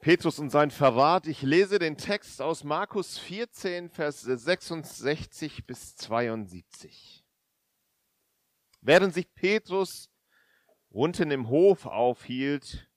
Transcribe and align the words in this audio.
Petrus 0.00 0.38
und 0.38 0.48
sein 0.48 0.70
Verrat. 0.70 1.26
Ich 1.26 1.42
lese 1.42 1.78
den 1.78 1.98
Text 1.98 2.40
aus 2.40 2.64
Markus 2.64 3.18
14, 3.18 3.90
Vers 3.90 4.22
66 4.22 5.66
bis 5.66 5.94
72. 5.96 7.22
Während 8.80 9.12
sich 9.12 9.30
Petrus 9.34 10.08
unten 10.88 11.30
im 11.30 11.50
Hof 11.50 11.84
aufhielt, 11.84 12.90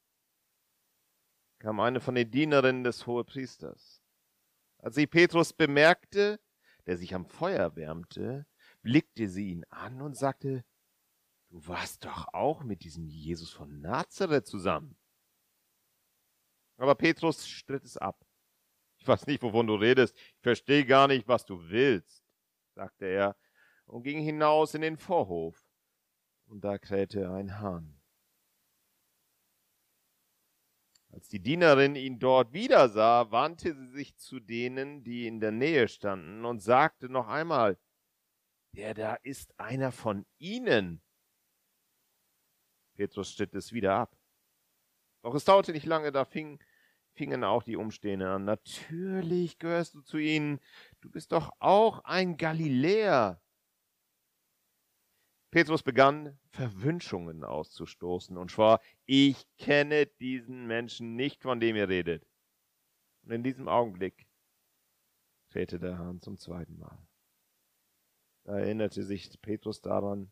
kam 1.59 1.81
eine 1.81 1.99
von 1.99 2.15
den 2.15 2.31
Dienerinnen 2.31 2.85
des 2.85 3.05
Hohepriesters. 3.05 4.01
Als 4.77 4.95
sie 4.95 5.05
Petrus 5.05 5.51
bemerkte, 5.51 6.39
der 6.85 6.95
sich 6.95 7.13
am 7.13 7.25
Feuer 7.25 7.75
wärmte, 7.75 8.45
blickte 8.81 9.27
sie 9.27 9.49
ihn 9.49 9.65
an 9.65 10.01
und 10.01 10.15
sagte, 10.15 10.63
du 11.49 11.67
warst 11.67 12.05
doch 12.05 12.33
auch 12.33 12.63
mit 12.63 12.85
diesem 12.85 13.09
Jesus 13.09 13.51
von 13.51 13.81
Nazareth 13.81 14.47
zusammen. 14.47 14.95
Aber 16.77 16.95
Petrus 16.95 17.47
stritt 17.47 17.83
es 17.83 17.97
ab. 17.97 18.25
Ich 18.97 19.07
weiß 19.07 19.27
nicht, 19.27 19.41
wovon 19.43 19.67
du 19.67 19.75
redest. 19.75 20.15
Ich 20.15 20.41
verstehe 20.41 20.85
gar 20.85 21.07
nicht, 21.07 21.27
was 21.27 21.45
du 21.45 21.69
willst, 21.69 22.23
sagte 22.73 23.05
er 23.05 23.35
und 23.85 24.03
ging 24.03 24.19
hinaus 24.19 24.73
in 24.73 24.81
den 24.81 24.97
Vorhof. 24.97 25.61
Und 26.45 26.63
da 26.63 26.77
krähte 26.77 27.31
ein 27.31 27.59
Hahn. 27.59 27.99
Als 31.09 31.27
die 31.29 31.39
Dienerin 31.39 31.95
ihn 31.95 32.17
dort 32.17 32.53
wieder 32.53 32.89
sah, 32.89 33.29
wandte 33.29 33.75
sie 33.75 33.87
sich 33.87 34.15
zu 34.17 34.39
denen, 34.39 35.03
die 35.03 35.27
in 35.27 35.39
der 35.39 35.51
Nähe 35.51 35.87
standen, 35.87 36.43
und 36.43 36.59
sagte 36.59 37.07
noch 37.07 37.27
einmal, 37.27 37.77
der 38.75 38.95
da 38.95 39.15
ist 39.15 39.57
einer 39.59 39.91
von 39.91 40.25
ihnen. 40.39 41.03
Petrus 42.95 43.31
stritt 43.31 43.53
es 43.53 43.73
wieder 43.73 43.93
ab. 43.95 44.17
Doch 45.23 45.33
es 45.35 45.45
dauerte 45.45 45.71
nicht 45.71 45.85
lange, 45.85 46.11
da 46.11 46.25
fing, 46.25 46.59
fingen 47.13 47.43
auch 47.43 47.63
die 47.63 47.77
Umstehenden 47.77 48.27
an. 48.27 48.45
Natürlich 48.45 49.57
gehörst 49.57 49.95
du 49.95 50.01
zu 50.01 50.17
ihnen. 50.17 50.59
Du 51.01 51.09
bist 51.09 51.31
doch 51.31 51.51
auch 51.59 52.03
ein 52.03 52.37
Galiläer. 52.37 53.41
Petrus 55.49 55.81
begann 55.81 56.37
Verwünschungen 56.49 57.43
auszustoßen 57.43 58.37
und 58.37 58.51
schwor, 58.51 58.79
ich 59.05 59.45
kenne 59.57 60.07
diesen 60.07 60.65
Menschen 60.65 61.15
nicht, 61.15 61.43
von 61.43 61.59
dem 61.59 61.75
ihr 61.75 61.87
redet. 61.87 62.27
Und 63.23 63.31
in 63.31 63.43
diesem 63.43 63.67
Augenblick 63.67 64.27
krähte 65.51 65.79
der 65.79 65.99
Hahn 65.99 66.19
zum 66.19 66.37
zweiten 66.37 66.77
Mal. 66.79 66.97
Da 68.43 68.57
erinnerte 68.57 69.03
sich 69.03 69.39
Petrus 69.41 69.79
daran, 69.79 70.31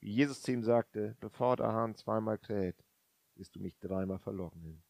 wie 0.00 0.10
Jesus 0.10 0.42
zu 0.42 0.50
ihm 0.50 0.64
sagte, 0.64 1.16
bevor 1.20 1.56
der 1.56 1.72
Hahn 1.72 1.94
zweimal 1.94 2.38
kräht, 2.38 2.82
wirst 3.42 3.56
du 3.56 3.60
mich 3.60 3.76
dreimal 3.80 4.20
verleugnen. 4.20 4.84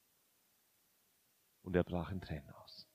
Und 1.63 1.75
er 1.75 1.85
brach 1.85 2.11
in 2.11 2.21
Tränen 2.21 2.51
aus. 2.51 2.87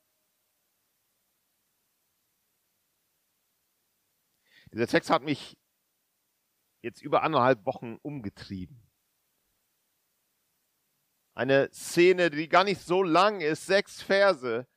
Dieser 4.72 4.86
Text 4.86 5.10
hat 5.10 5.24
mich 5.24 5.58
jetzt 6.84 7.02
über 7.02 7.24
anderthalb 7.24 7.66
Wochen 7.66 7.96
umgetrieben. 8.04 8.88
Eine 11.34 11.74
Szene, 11.74 12.30
die 12.30 12.50
gar 12.50 12.64
nicht 12.64 12.82
so 12.82 13.02
lang 13.02 13.42
ist, 13.42 13.66
sechs 13.66 14.04
Verse, 14.04 14.68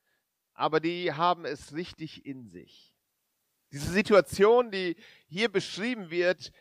aber 0.54 0.80
die 0.80 1.12
haben 1.12 1.44
es 1.44 1.74
richtig 1.74 2.24
in 2.24 2.48
sich. 2.48 2.94
Diese 3.70 3.90
Situation, 3.90 4.70
die 4.70 4.96
hier 5.26 5.50
beschrieben 5.50 6.08
wird, 6.08 6.52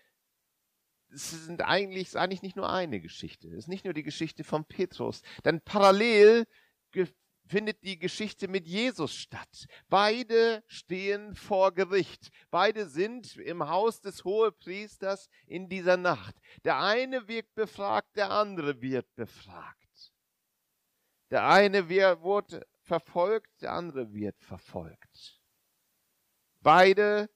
es 1.11 1.31
sind 1.45 1.61
eigentlich, 1.61 2.07
ist 2.07 2.15
eigentlich 2.15 2.41
nicht 2.41 2.55
nur 2.55 2.69
eine 2.69 2.99
Geschichte. 2.99 3.47
Es 3.47 3.59
ist 3.59 3.67
nicht 3.67 3.85
nur 3.85 3.93
die 3.93 4.03
Geschichte 4.03 4.43
von 4.43 4.65
Petrus. 4.65 5.21
Denn 5.43 5.61
parallel 5.61 6.45
findet 7.45 7.83
die 7.83 7.97
Geschichte 7.97 8.47
mit 8.47 8.67
Jesus 8.67 9.13
statt. 9.13 9.65
Beide 9.89 10.63
stehen 10.67 11.33
vor 11.33 11.73
Gericht. 11.73 12.29
Beide 12.51 12.87
sind 12.87 13.37
im 13.37 13.67
Haus 13.67 14.01
des 14.01 14.23
Hohepriesters 14.23 15.29
in 15.47 15.67
dieser 15.67 15.97
Nacht. 15.97 16.35
Der 16.63 16.79
eine 16.79 17.27
wird 17.27 17.53
befragt, 17.55 18.15
der 18.15 18.29
andere 18.29 18.81
wird 18.81 19.13
befragt. 19.15 20.13
Der 21.31 21.47
eine 21.47 21.89
wird 21.89 22.61
verfolgt, 22.81 23.61
der 23.61 23.73
andere 23.73 24.13
wird 24.13 24.39
verfolgt. 24.43 25.41
Beide 26.61 27.29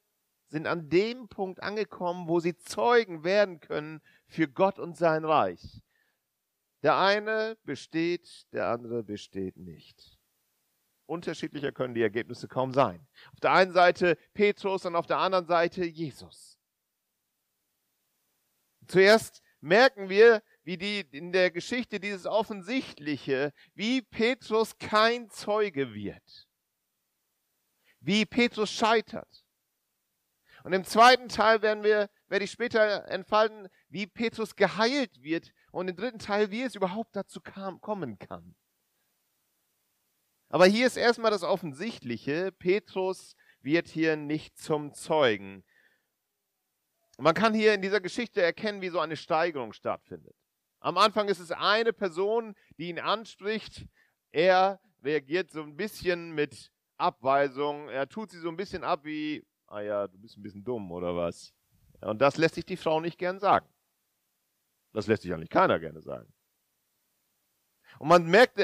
sind 0.53 0.67
an 0.67 0.87
dem 0.87 1.27
Punkt 1.29 1.63
angekommen, 1.63 2.27
wo 2.27 2.39
sie 2.39 2.55
Zeugen 2.55 3.23
werden 3.23 3.59
können 3.59 4.01
für 4.27 4.47
Gott 4.47 4.77
und 4.77 4.95
sein 4.95 5.25
Reich. 5.25 5.81
Der 6.83 6.95
eine 6.95 7.57
besteht, 7.63 8.45
der 8.53 8.67
andere 8.67 9.03
besteht 9.03 9.57
nicht. 9.57 10.19
Unterschiedlicher 11.07 11.71
können 11.71 11.95
die 11.95 12.03
Ergebnisse 12.03 12.47
kaum 12.47 12.71
sein. 12.71 13.05
Auf 13.33 13.39
der 13.39 13.51
einen 13.51 13.73
Seite 13.73 14.15
Petrus 14.35 14.85
und 14.85 14.95
auf 14.95 15.07
der 15.07 15.17
anderen 15.17 15.47
Seite 15.47 15.85
Jesus. 15.85 16.59
Zuerst 18.87 19.41
merken 19.59 20.07
wir, 20.07 20.43
wie 20.63 20.77
die 20.77 20.99
in 20.99 21.31
der 21.31 21.49
Geschichte 21.49 21.99
dieses 21.99 22.27
Offensichtliche, 22.27 23.53
wie 23.73 24.03
Petrus 24.03 24.77
kein 24.77 25.31
Zeuge 25.31 25.95
wird. 25.95 26.47
Wie 28.01 28.25
Petrus 28.25 28.71
scheitert. 28.71 29.42
Und 30.63 30.71
im 30.71 30.85
zweiten 30.85 31.27
Teil 31.27 31.61
werden 31.61 31.83
wir, 31.83 32.09
werde 32.29 32.45
ich 32.45 32.51
später 32.51 33.05
entfalten, 33.09 33.67
wie 33.89 34.07
Petrus 34.07 34.55
geheilt 34.55 35.21
wird 35.21 35.51
und 35.71 35.89
im 35.89 35.95
dritten 35.95 36.19
Teil, 36.19 36.51
wie 36.51 36.63
es 36.63 36.75
überhaupt 36.75 37.15
dazu 37.15 37.41
kam, 37.41 37.81
kommen 37.81 38.17
kann. 38.17 38.55
Aber 40.47 40.65
hier 40.65 40.87
ist 40.87 40.97
erstmal 40.97 41.31
das 41.31 41.43
Offensichtliche. 41.43 42.51
Petrus 42.51 43.35
wird 43.61 43.89
hier 43.89 44.15
nicht 44.15 44.57
zum 44.57 44.93
Zeugen. 44.93 45.65
Man 47.17 47.33
kann 47.33 47.53
hier 47.53 47.73
in 47.73 47.81
dieser 47.81 47.99
Geschichte 47.99 48.41
erkennen, 48.41 48.81
wie 48.81 48.89
so 48.89 48.99
eine 48.99 49.17
Steigerung 49.17 49.73
stattfindet. 49.73 50.35
Am 50.79 50.97
Anfang 50.97 51.27
ist 51.27 51.39
es 51.39 51.51
eine 51.51 51.91
Person, 51.91 52.55
die 52.77 52.89
ihn 52.89 52.99
anspricht. 52.99 53.85
Er 54.31 54.79
reagiert 55.03 55.51
so 55.51 55.61
ein 55.61 55.75
bisschen 55.75 56.31
mit 56.31 56.71
Abweisung. 56.97 57.89
Er 57.89 58.07
tut 58.07 58.31
sie 58.31 58.39
so 58.39 58.49
ein 58.49 58.57
bisschen 58.57 58.83
ab 58.83 59.03
wie, 59.03 59.45
ah 59.67 59.81
ja, 59.81 60.07
du 60.07 60.17
bist 60.17 60.37
ein 60.37 60.43
bisschen 60.43 60.63
dumm 60.63 60.91
oder 60.91 61.15
was. 61.15 61.53
Und 62.01 62.21
das 62.21 62.37
lässt 62.37 62.55
sich 62.55 62.65
die 62.65 62.77
Frau 62.77 62.99
nicht 62.99 63.17
gern 63.17 63.39
sagen. 63.39 63.67
Das 64.93 65.07
lässt 65.07 65.23
sich 65.23 65.33
eigentlich 65.33 65.49
keiner 65.49 65.79
gerne 65.79 66.01
sagen. 66.01 66.31
Und 67.99 68.07
man 68.07 68.25
merkt, 68.25 68.59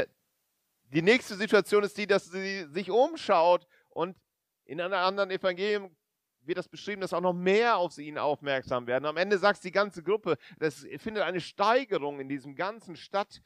die 0.92 1.02
nächste 1.02 1.36
Situation 1.36 1.84
ist 1.84 1.98
die, 1.98 2.08
dass 2.08 2.26
sie 2.26 2.66
sich 2.72 2.90
umschaut 2.92 3.68
und 3.90 4.18
in 4.66 4.82
einem 4.82 4.94
anderen 4.94 5.32
Evangelium 5.32 5.96
wird 6.42 6.58
das 6.58 6.68
beschrieben, 6.68 7.02
dass 7.02 7.14
auch 7.14 7.22
noch 7.22 7.34
mehr 7.34 7.78
auf 7.78 7.98
ihn 7.98 8.18
aufmerksam 8.18 8.88
werden. 8.88 9.06
Am 9.06 9.18
Ende 9.18 9.38
sagt 9.38 9.64
die 9.64 9.72
ganze 9.72 10.04
Gruppe, 10.04 10.38
das 10.58 10.86
findet 10.98 11.24
eine 11.24 11.42
Steigerung 11.42 12.20
in 12.20 12.30
diesem 12.30 12.56
ganzen 12.56 12.96
Stadt, 12.96 13.42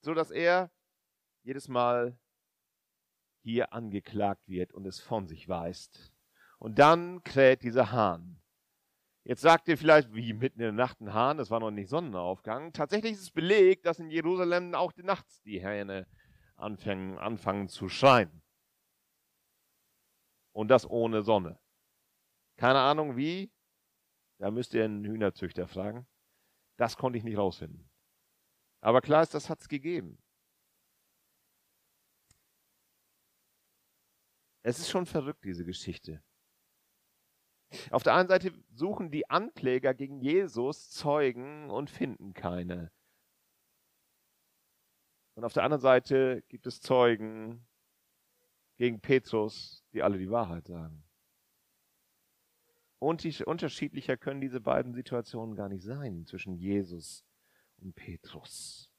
so 0.00 0.14
dass 0.14 0.30
er 0.30 0.70
jedes 1.42 1.68
Mal 1.68 2.18
hier 3.42 3.72
angeklagt 3.72 4.48
wird 4.48 4.72
und 4.72 4.86
es 4.86 5.00
von 5.00 5.26
sich 5.26 5.48
weist. 5.48 6.12
Und 6.58 6.78
dann 6.78 7.22
kräht 7.22 7.62
dieser 7.62 7.92
Hahn. 7.92 8.40
Jetzt 9.24 9.42
sagt 9.42 9.68
ihr 9.68 9.76
vielleicht, 9.76 10.14
wie 10.14 10.32
mitten 10.32 10.60
in 10.60 10.64
der 10.64 10.72
Nacht 10.72 11.00
ein 11.00 11.12
Hahn, 11.12 11.36
das 11.36 11.50
war 11.50 11.60
noch 11.60 11.70
nicht 11.70 11.88
Sonnenaufgang. 11.88 12.72
Tatsächlich 12.72 13.12
ist 13.12 13.22
es 13.22 13.30
belegt, 13.30 13.86
dass 13.86 13.98
in 13.98 14.10
Jerusalem 14.10 14.74
auch 14.74 14.92
nachts 14.96 15.42
die 15.42 15.60
Hähne 15.60 16.06
anfangen, 16.56 17.18
anfangen 17.18 17.68
zu 17.68 17.88
schreien. 17.88 18.42
Und 20.52 20.68
das 20.68 20.88
ohne 20.88 21.22
Sonne. 21.22 21.60
Keine 22.56 22.80
Ahnung 22.80 23.16
wie, 23.16 23.52
da 24.38 24.50
müsst 24.50 24.74
ihr 24.74 24.84
einen 24.84 25.04
Hühnerzüchter 25.04 25.68
fragen. 25.68 26.06
Das 26.76 26.96
konnte 26.96 27.18
ich 27.18 27.24
nicht 27.24 27.36
rausfinden. 27.36 27.88
Aber 28.80 29.00
klar 29.00 29.22
ist, 29.22 29.34
das 29.34 29.50
hat 29.50 29.60
es 29.60 29.68
gegeben. 29.68 30.18
Es 34.62 34.78
ist 34.78 34.88
schon 34.88 35.06
verrückt, 35.06 35.44
diese 35.44 35.64
Geschichte. 35.64 36.22
Auf 37.90 38.02
der 38.02 38.14
einen 38.14 38.28
Seite 38.28 38.52
suchen 38.72 39.10
die 39.10 39.28
Ankläger 39.28 39.94
gegen 39.94 40.20
Jesus 40.20 40.90
Zeugen 40.90 41.70
und 41.70 41.90
finden 41.90 42.32
keine. 42.32 42.90
Und 45.34 45.44
auf 45.44 45.52
der 45.52 45.62
anderen 45.62 45.82
Seite 45.82 46.42
gibt 46.48 46.66
es 46.66 46.80
Zeugen 46.80 47.66
gegen 48.76 49.00
Petrus, 49.00 49.84
die 49.92 50.02
alle 50.02 50.18
die 50.18 50.30
Wahrheit 50.30 50.66
sagen. 50.66 51.04
Und 52.98 53.24
unterschiedlicher 53.46 54.16
können 54.16 54.40
diese 54.40 54.60
beiden 54.60 54.92
Situationen 54.94 55.54
gar 55.54 55.68
nicht 55.68 55.84
sein 55.84 56.26
zwischen 56.26 56.56
Jesus 56.56 57.24
und 57.76 57.94
Petrus. 57.94 58.90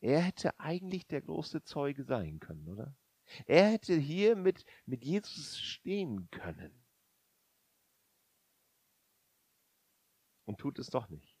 Er 0.00 0.20
hätte 0.20 0.58
eigentlich 0.58 1.06
der 1.06 1.20
große 1.20 1.62
Zeuge 1.62 2.04
sein 2.04 2.40
können, 2.40 2.66
oder? 2.66 2.96
Er 3.46 3.70
hätte 3.70 3.94
hier 3.94 4.36
mit, 4.36 4.64
mit 4.86 5.04
Jesus 5.04 5.58
stehen 5.58 6.30
können. 6.30 6.79
Und 10.50 10.58
tut 10.58 10.80
es 10.80 10.88
doch 10.90 11.08
nicht. 11.08 11.38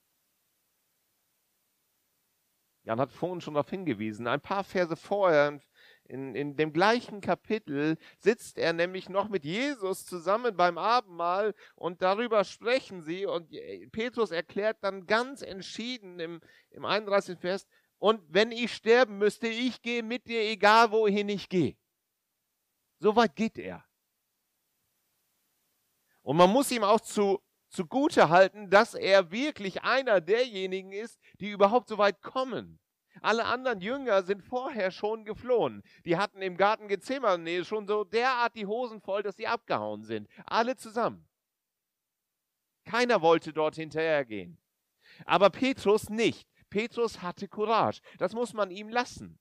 Jan 2.84 3.00
hat 3.00 3.10
vorhin 3.10 3.40
schon 3.40 3.54
darauf 3.54 3.68
hingewiesen. 3.68 4.28
Ein 4.28 4.40
paar 4.40 4.62
Verse 4.62 4.94
vorher, 4.94 5.60
in, 6.04 6.36
in 6.36 6.54
dem 6.54 6.72
gleichen 6.72 7.20
Kapitel, 7.20 7.98
sitzt 8.18 8.56
er 8.56 8.72
nämlich 8.72 9.08
noch 9.08 9.28
mit 9.28 9.44
Jesus 9.44 10.06
zusammen 10.06 10.56
beim 10.56 10.78
Abendmahl 10.78 11.56
und 11.74 12.02
darüber 12.02 12.44
sprechen 12.44 13.02
sie. 13.02 13.26
Und 13.26 13.50
Petrus 13.90 14.30
erklärt 14.30 14.76
dann 14.82 15.06
ganz 15.06 15.42
entschieden 15.42 16.20
im, 16.20 16.40
im 16.70 16.84
31. 16.84 17.36
Vers, 17.40 17.66
und 17.98 18.22
wenn 18.28 18.52
ich 18.52 18.72
sterben 18.72 19.18
müsste, 19.18 19.48
ich 19.48 19.82
gehe 19.82 20.04
mit 20.04 20.28
dir, 20.28 20.42
egal 20.42 20.92
wohin 20.92 21.28
ich 21.30 21.48
gehe. 21.48 21.76
So 23.00 23.16
weit 23.16 23.34
geht 23.34 23.58
er. 23.58 23.84
Und 26.22 26.36
man 26.36 26.48
muss 26.48 26.70
ihm 26.70 26.84
auch 26.84 27.00
zu, 27.00 27.42
zugute 27.70 28.28
halten, 28.28 28.68
dass 28.68 28.94
er 28.94 29.30
wirklich 29.30 29.82
einer 29.82 30.20
derjenigen 30.20 30.92
ist, 30.92 31.20
die 31.40 31.50
überhaupt 31.50 31.88
so 31.88 31.98
weit 31.98 32.20
kommen. 32.20 32.78
Alle 33.22 33.44
anderen 33.44 33.80
Jünger 33.80 34.22
sind 34.22 34.42
vorher 34.42 34.90
schon 34.90 35.24
geflohen. 35.24 35.82
Die 36.04 36.16
hatten 36.16 36.42
im 36.42 36.56
Garten 36.56 36.88
Gethsemane 36.88 37.64
schon 37.64 37.86
so 37.86 38.04
derart 38.04 38.54
die 38.54 38.66
Hosen 38.66 39.00
voll, 39.00 39.22
dass 39.22 39.36
sie 39.36 39.46
abgehauen 39.46 40.04
sind. 40.04 40.28
Alle 40.46 40.76
zusammen. 40.76 41.26
Keiner 42.84 43.20
wollte 43.20 43.52
dort 43.52 43.74
hinterhergehen. 43.74 44.58
Aber 45.26 45.50
Petrus 45.50 46.08
nicht. 46.08 46.48
Petrus 46.70 47.20
hatte 47.20 47.48
Courage. 47.48 48.00
Das 48.18 48.32
muss 48.32 48.52
man 48.52 48.70
ihm 48.70 48.88
lassen. 48.88 49.38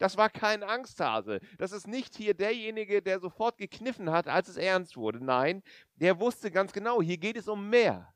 Das 0.00 0.16
war 0.16 0.30
kein 0.30 0.62
Angsthase. 0.62 1.40
Das 1.58 1.72
ist 1.72 1.86
nicht 1.86 2.16
hier 2.16 2.32
derjenige, 2.32 3.02
der 3.02 3.20
sofort 3.20 3.58
gekniffen 3.58 4.10
hat, 4.10 4.28
als 4.28 4.48
es 4.48 4.56
ernst 4.56 4.96
wurde. 4.96 5.22
Nein, 5.22 5.62
der 5.96 6.18
wusste 6.18 6.50
ganz 6.50 6.72
genau, 6.72 7.02
hier 7.02 7.18
geht 7.18 7.36
es 7.36 7.48
um 7.48 7.68
mehr. 7.68 8.10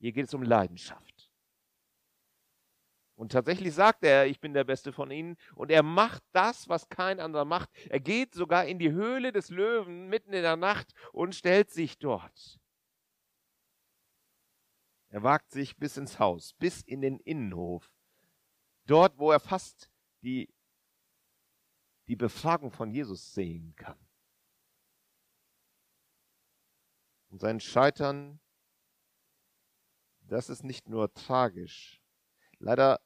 Hier 0.00 0.10
geht 0.10 0.26
es 0.26 0.34
um 0.34 0.42
Leidenschaft. 0.42 1.30
Und 3.14 3.30
tatsächlich 3.30 3.72
sagt 3.72 4.02
er, 4.02 4.26
ich 4.26 4.40
bin 4.40 4.52
der 4.52 4.64
Beste 4.64 4.92
von 4.92 5.12
ihnen. 5.12 5.36
Und 5.54 5.70
er 5.70 5.84
macht 5.84 6.24
das, 6.32 6.68
was 6.68 6.88
kein 6.88 7.20
anderer 7.20 7.44
macht. 7.44 7.70
Er 7.88 8.00
geht 8.00 8.34
sogar 8.34 8.66
in 8.66 8.80
die 8.80 8.90
Höhle 8.90 9.30
des 9.30 9.50
Löwen 9.50 10.08
mitten 10.08 10.32
in 10.32 10.42
der 10.42 10.56
Nacht 10.56 10.92
und 11.12 11.36
stellt 11.36 11.70
sich 11.70 11.98
dort. 11.98 12.58
Er 15.08 15.22
wagt 15.22 15.52
sich 15.52 15.76
bis 15.76 15.96
ins 15.96 16.18
Haus, 16.18 16.52
bis 16.54 16.82
in 16.82 17.00
den 17.00 17.20
Innenhof. 17.20 17.88
Dort, 18.86 19.18
wo 19.18 19.30
er 19.30 19.40
fast 19.40 19.87
die, 20.22 20.52
die 22.06 22.16
Befragung 22.16 22.70
von 22.70 22.90
Jesus 22.90 23.34
sehen 23.34 23.74
kann. 23.76 23.98
Und 27.30 27.40
sein 27.40 27.60
Scheitern, 27.60 28.40
das 30.20 30.48
ist 30.48 30.64
nicht 30.64 30.88
nur 30.88 31.12
tragisch. 31.12 32.00
Leider 32.58 33.00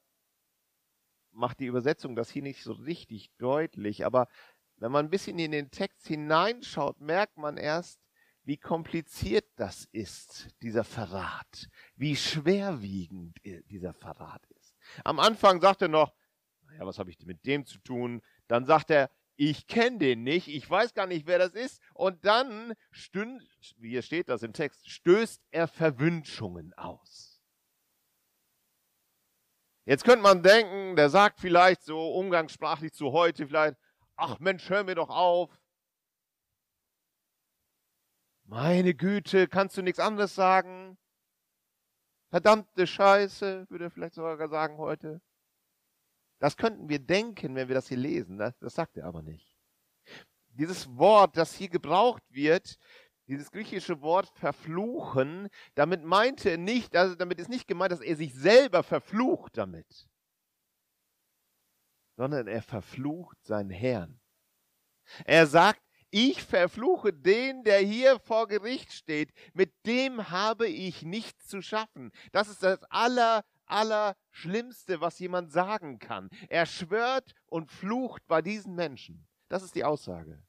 macht 1.32 1.60
die 1.60 1.66
Übersetzung 1.66 2.14
das 2.14 2.30
hier 2.30 2.42
nicht 2.42 2.62
so 2.62 2.72
richtig 2.72 3.30
deutlich, 3.38 4.04
aber 4.04 4.28
wenn 4.76 4.92
man 4.92 5.06
ein 5.06 5.10
bisschen 5.10 5.38
in 5.38 5.52
den 5.52 5.70
Text 5.70 6.06
hineinschaut, 6.06 7.00
merkt 7.00 7.36
man 7.36 7.56
erst, 7.56 8.00
wie 8.44 8.56
kompliziert 8.56 9.46
das 9.56 9.84
ist, 9.92 10.48
dieser 10.62 10.84
Verrat, 10.84 11.68
wie 11.94 12.16
schwerwiegend 12.16 13.38
dieser 13.44 13.94
Verrat 13.94 14.44
ist. 14.58 14.76
Am 15.04 15.20
Anfang 15.20 15.60
sagt 15.60 15.82
er 15.82 15.88
noch, 15.88 16.12
naja, 16.72 16.86
was 16.86 16.98
habe 16.98 17.10
ich 17.10 17.18
mit 17.24 17.44
dem 17.46 17.66
zu 17.66 17.78
tun? 17.78 18.22
Dann 18.48 18.66
sagt 18.66 18.90
er, 18.90 19.10
ich 19.36 19.66
kenne 19.66 19.98
den 19.98 20.22
nicht, 20.22 20.48
ich 20.48 20.68
weiß 20.68 20.94
gar 20.94 21.06
nicht, 21.06 21.26
wer 21.26 21.38
das 21.38 21.52
ist. 21.52 21.80
Und 21.94 22.24
dann, 22.24 22.74
stünd, 22.90 23.42
wie 23.78 23.90
hier 23.90 24.02
steht 24.02 24.28
das 24.28 24.42
im 24.42 24.52
Text, 24.52 24.88
stößt 24.88 25.42
er 25.50 25.68
Verwünschungen 25.68 26.72
aus. 26.74 27.42
Jetzt 29.84 30.04
könnte 30.04 30.22
man 30.22 30.42
denken, 30.42 30.94
der 30.96 31.10
sagt 31.10 31.40
vielleicht 31.40 31.82
so 31.82 32.14
umgangssprachlich 32.14 32.92
zu 32.92 33.12
heute 33.12 33.46
vielleicht, 33.46 33.76
ach 34.16 34.38
Mensch, 34.38 34.68
hör 34.70 34.84
mir 34.84 34.94
doch 34.94 35.10
auf. 35.10 35.50
Meine 38.44 38.94
Güte, 38.94 39.48
kannst 39.48 39.76
du 39.76 39.82
nichts 39.82 39.98
anderes 39.98 40.34
sagen? 40.34 40.98
Verdammte 42.30 42.86
Scheiße, 42.86 43.66
würde 43.70 43.84
er 43.84 43.90
vielleicht 43.90 44.14
sogar 44.14 44.48
sagen 44.48 44.78
heute. 44.78 45.20
Das 46.42 46.56
könnten 46.56 46.88
wir 46.88 46.98
denken, 46.98 47.54
wenn 47.54 47.68
wir 47.68 47.76
das 47.76 47.86
hier 47.86 47.98
lesen. 47.98 48.36
Das, 48.36 48.58
das 48.58 48.74
sagt 48.74 48.96
er 48.96 49.04
aber 49.04 49.22
nicht. 49.22 49.56
Dieses 50.48 50.88
Wort, 50.96 51.36
das 51.36 51.54
hier 51.54 51.68
gebraucht 51.68 52.24
wird, 52.30 52.78
dieses 53.28 53.52
griechische 53.52 54.00
Wort 54.00 54.28
verfluchen, 54.28 55.48
damit 55.76 56.02
meinte 56.02 56.50
er 56.50 56.58
nicht, 56.58 56.96
also 56.96 57.14
damit 57.14 57.38
ist 57.38 57.48
nicht 57.48 57.68
gemeint, 57.68 57.92
dass 57.92 58.00
er 58.00 58.16
sich 58.16 58.34
selber 58.34 58.82
verflucht 58.82 59.56
damit, 59.56 60.08
sondern 62.16 62.48
er 62.48 62.62
verflucht 62.62 63.38
seinen 63.44 63.70
Herrn. 63.70 64.20
Er 65.24 65.46
sagt, 65.46 65.80
ich 66.10 66.42
verfluche 66.42 67.12
den, 67.12 67.62
der 67.62 67.78
hier 67.78 68.18
vor 68.18 68.46
Gericht 68.46 68.92
steht. 68.92 69.32
Mit 69.54 69.72
dem 69.86 70.28
habe 70.28 70.66
ich 70.66 71.02
nichts 71.04 71.46
zu 71.46 71.62
schaffen. 71.62 72.10
Das 72.32 72.48
ist 72.48 72.62
das 72.62 72.82
aller, 72.90 73.44
aller 73.72 74.16
Schlimmste, 74.30 75.00
was 75.00 75.18
jemand 75.18 75.52
sagen 75.52 75.98
kann. 75.98 76.28
Er 76.48 76.66
schwört 76.66 77.34
und 77.46 77.70
flucht 77.70 78.26
bei 78.26 78.42
diesen 78.42 78.74
Menschen. 78.74 79.26
Das 79.48 79.62
ist 79.62 79.74
die 79.74 79.84
Aussage. 79.84 80.42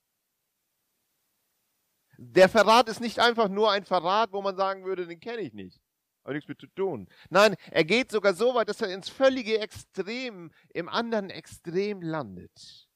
Der 2.17 2.47
Verrat 2.47 2.89
ist 2.89 3.01
nicht 3.01 3.19
einfach 3.19 3.49
nur 3.49 3.71
ein 3.71 3.85
Verrat, 3.85 4.31
wo 4.31 4.41
man 4.41 4.55
sagen 4.55 4.85
würde, 4.85 5.07
den 5.07 5.19
kenne 5.19 5.41
ich 5.41 5.53
nicht. 5.53 5.81
Hat 6.23 6.33
nichts 6.33 6.47
mit 6.47 6.61
zu 6.61 6.67
tun. 6.67 7.09
Nein, 7.29 7.55
er 7.71 7.83
geht 7.83 8.11
sogar 8.11 8.33
so 8.33 8.53
weit, 8.55 8.69
dass 8.69 8.81
er 8.81 8.93
ins 8.93 9.09
völlige 9.09 9.59
Extrem, 9.59 10.51
im 10.73 10.87
anderen 10.87 11.29
Extrem 11.29 12.01
landet. 12.01 12.87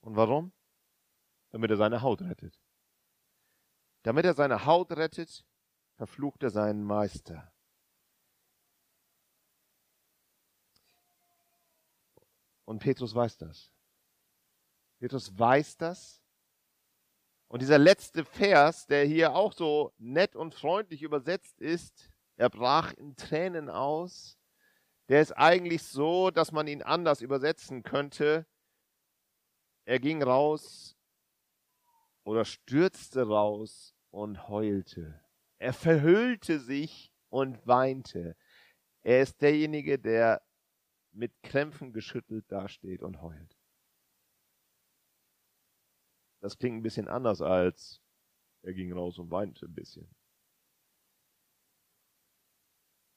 Und 0.00 0.16
warum? 0.16 0.52
damit 1.54 1.70
er 1.70 1.76
seine 1.76 2.02
Haut 2.02 2.20
rettet. 2.20 2.60
Damit 4.02 4.24
er 4.24 4.34
seine 4.34 4.66
Haut 4.66 4.90
rettet, 4.90 5.46
verflucht 5.94 6.42
er 6.42 6.50
seinen 6.50 6.82
Meister. 6.82 7.53
Und 12.64 12.78
Petrus 12.78 13.14
weiß 13.14 13.38
das. 13.38 13.70
Petrus 14.98 15.38
weiß 15.38 15.76
das. 15.76 16.22
Und 17.48 17.60
dieser 17.62 17.78
letzte 17.78 18.24
Vers, 18.24 18.86
der 18.86 19.04
hier 19.04 19.34
auch 19.34 19.52
so 19.52 19.92
nett 19.98 20.34
und 20.34 20.54
freundlich 20.54 21.02
übersetzt 21.02 21.60
ist, 21.60 22.10
er 22.36 22.50
brach 22.50 22.92
in 22.94 23.14
Tränen 23.16 23.68
aus, 23.68 24.38
der 25.08 25.20
ist 25.20 25.32
eigentlich 25.32 25.82
so, 25.82 26.30
dass 26.30 26.50
man 26.50 26.66
ihn 26.66 26.82
anders 26.82 27.20
übersetzen 27.20 27.82
könnte. 27.82 28.46
Er 29.84 30.00
ging 30.00 30.22
raus 30.22 30.96
oder 32.24 32.44
stürzte 32.44 33.26
raus 33.26 33.94
und 34.10 34.48
heulte. 34.48 35.20
Er 35.58 35.74
verhüllte 35.74 36.58
sich 36.58 37.12
und 37.28 37.66
weinte. 37.66 38.36
Er 39.02 39.20
ist 39.20 39.42
derjenige, 39.42 39.98
der 39.98 40.42
mit 41.14 41.42
Krämpfen 41.42 41.92
geschüttelt 41.92 42.50
dasteht 42.50 43.02
und 43.02 43.22
heult. 43.22 43.56
Das 46.40 46.58
klingt 46.58 46.76
ein 46.76 46.82
bisschen 46.82 47.08
anders 47.08 47.40
als 47.40 48.00
er 48.62 48.74
ging 48.74 48.92
raus 48.92 49.18
und 49.18 49.30
weinte 49.30 49.66
ein 49.66 49.74
bisschen. 49.74 50.08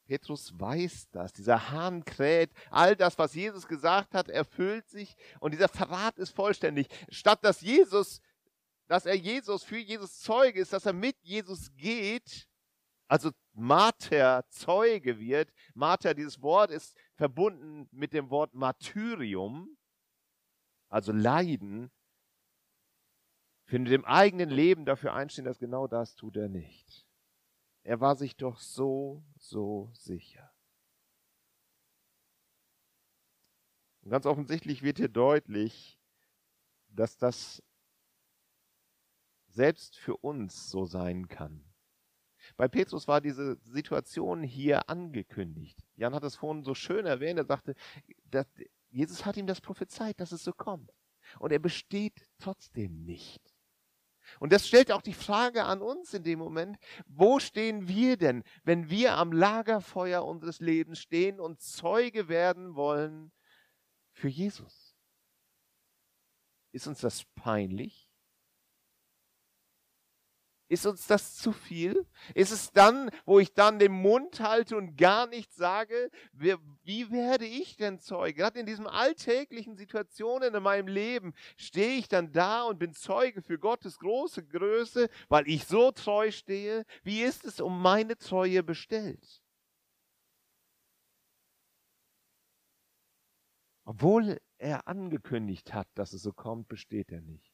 Petrus 0.06 0.58
weiß 0.58 1.10
das, 1.10 1.34
dieser 1.34 1.70
Hahn 1.70 2.04
kräht, 2.04 2.50
all 2.70 2.96
das, 2.96 3.18
was 3.18 3.34
Jesus 3.34 3.68
gesagt 3.68 4.14
hat, 4.14 4.30
erfüllt 4.30 4.88
sich 4.88 5.16
und 5.40 5.52
dieser 5.52 5.68
Verrat 5.68 6.18
ist 6.18 6.30
vollständig. 6.30 6.88
Statt 7.10 7.44
dass 7.44 7.60
Jesus 7.60 8.22
dass 8.88 9.04
er 9.04 9.14
Jesus 9.14 9.62
für 9.62 9.78
Jesus 9.78 10.18
Zeuge 10.20 10.60
ist, 10.60 10.72
dass 10.72 10.86
er 10.86 10.94
mit 10.94 11.16
Jesus 11.22 11.70
geht, 11.76 12.48
also 13.06 13.30
Marter 13.58 14.48
Zeuge 14.50 15.18
wird. 15.18 15.52
Marter, 15.74 16.14
dieses 16.14 16.40
Wort 16.40 16.70
ist 16.70 16.96
verbunden 17.14 17.88
mit 17.90 18.12
dem 18.12 18.30
Wort 18.30 18.54
Martyrium, 18.54 19.76
also 20.88 21.12
Leiden. 21.12 21.90
Für 23.64 23.78
dem 23.80 24.04
eigenen 24.06 24.48
Leben 24.48 24.86
dafür 24.86 25.12
einstehen, 25.12 25.44
dass 25.44 25.58
genau 25.58 25.86
das 25.86 26.14
tut 26.14 26.36
er 26.36 26.48
nicht. 26.48 27.06
Er 27.82 28.00
war 28.00 28.16
sich 28.16 28.36
doch 28.36 28.58
so, 28.58 29.22
so 29.36 29.90
sicher. 29.92 30.50
Und 34.02 34.10
ganz 34.10 34.24
offensichtlich 34.24 34.82
wird 34.82 34.96
hier 34.96 35.08
deutlich, 35.08 36.00
dass 36.88 37.18
das 37.18 37.62
selbst 39.48 39.96
für 39.96 40.16
uns 40.16 40.70
so 40.70 40.86
sein 40.86 41.28
kann. 41.28 41.67
Bei 42.58 42.66
Petrus 42.66 43.06
war 43.06 43.20
diese 43.20 43.56
Situation 43.62 44.42
hier 44.42 44.90
angekündigt. 44.90 45.78
Jan 45.94 46.12
hat 46.12 46.24
es 46.24 46.34
vorhin 46.34 46.64
so 46.64 46.74
schön 46.74 47.06
erwähnt. 47.06 47.38
Er 47.38 47.46
sagte, 47.46 47.76
dass 48.24 48.46
Jesus 48.90 49.24
hat 49.24 49.36
ihm 49.36 49.46
das 49.46 49.60
prophezeit, 49.60 50.18
dass 50.18 50.32
es 50.32 50.42
so 50.42 50.52
kommt. 50.52 50.92
Und 51.38 51.52
er 51.52 51.60
besteht 51.60 52.28
trotzdem 52.38 53.04
nicht. 53.04 53.54
Und 54.40 54.52
das 54.52 54.66
stellt 54.66 54.90
auch 54.90 55.02
die 55.02 55.14
Frage 55.14 55.64
an 55.64 55.80
uns 55.80 56.12
in 56.14 56.24
dem 56.24 56.40
Moment, 56.40 56.78
wo 57.06 57.38
stehen 57.38 57.86
wir 57.86 58.16
denn, 58.16 58.42
wenn 58.64 58.90
wir 58.90 59.14
am 59.14 59.30
Lagerfeuer 59.30 60.24
unseres 60.24 60.58
Lebens 60.58 60.98
stehen 60.98 61.38
und 61.38 61.60
Zeuge 61.60 62.28
werden 62.28 62.74
wollen 62.74 63.30
für 64.10 64.28
Jesus? 64.28 64.96
Ist 66.72 66.88
uns 66.88 67.00
das 67.00 67.24
peinlich? 67.36 68.07
Ist 70.68 70.86
uns 70.86 71.06
das 71.06 71.36
zu 71.36 71.52
viel? 71.52 72.06
Ist 72.34 72.50
es 72.50 72.72
dann, 72.72 73.10
wo 73.24 73.38
ich 73.38 73.54
dann 73.54 73.78
den 73.78 73.92
Mund 73.92 74.40
halte 74.40 74.76
und 74.76 74.96
gar 74.96 75.26
nichts 75.26 75.56
sage? 75.56 76.10
Wie 76.32 77.10
werde 77.10 77.46
ich 77.46 77.76
denn 77.76 78.00
Zeuge? 78.00 78.34
Gerade 78.34 78.60
in 78.60 78.66
diesen 78.66 78.86
alltäglichen 78.86 79.76
Situationen 79.76 80.54
in 80.54 80.62
meinem 80.62 80.88
Leben 80.88 81.32
stehe 81.56 81.98
ich 81.98 82.08
dann 82.08 82.32
da 82.32 82.64
und 82.64 82.78
bin 82.78 82.92
Zeuge 82.92 83.40
für 83.40 83.58
Gottes 83.58 83.98
große 83.98 84.44
Größe, 84.44 85.08
weil 85.28 85.48
ich 85.48 85.64
so 85.64 85.90
treu 85.90 86.30
stehe. 86.30 86.84
Wie 87.02 87.22
ist 87.22 87.46
es 87.46 87.60
um 87.60 87.80
meine 87.80 88.18
Treue 88.18 88.62
bestellt? 88.62 89.42
Obwohl 93.84 94.38
er 94.58 94.86
angekündigt 94.86 95.72
hat, 95.72 95.88
dass 95.94 96.12
es 96.12 96.20
so 96.20 96.34
kommt, 96.34 96.68
besteht 96.68 97.10
er 97.10 97.22
nicht. 97.22 97.47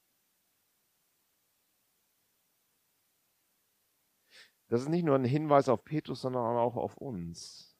Das 4.68 4.82
ist 4.82 4.88
nicht 4.88 5.04
nur 5.04 5.14
ein 5.14 5.24
Hinweis 5.24 5.68
auf 5.68 5.84
Petrus, 5.84 6.22
sondern 6.22 6.56
auch 6.56 6.76
auf 6.76 6.96
uns. 6.96 7.76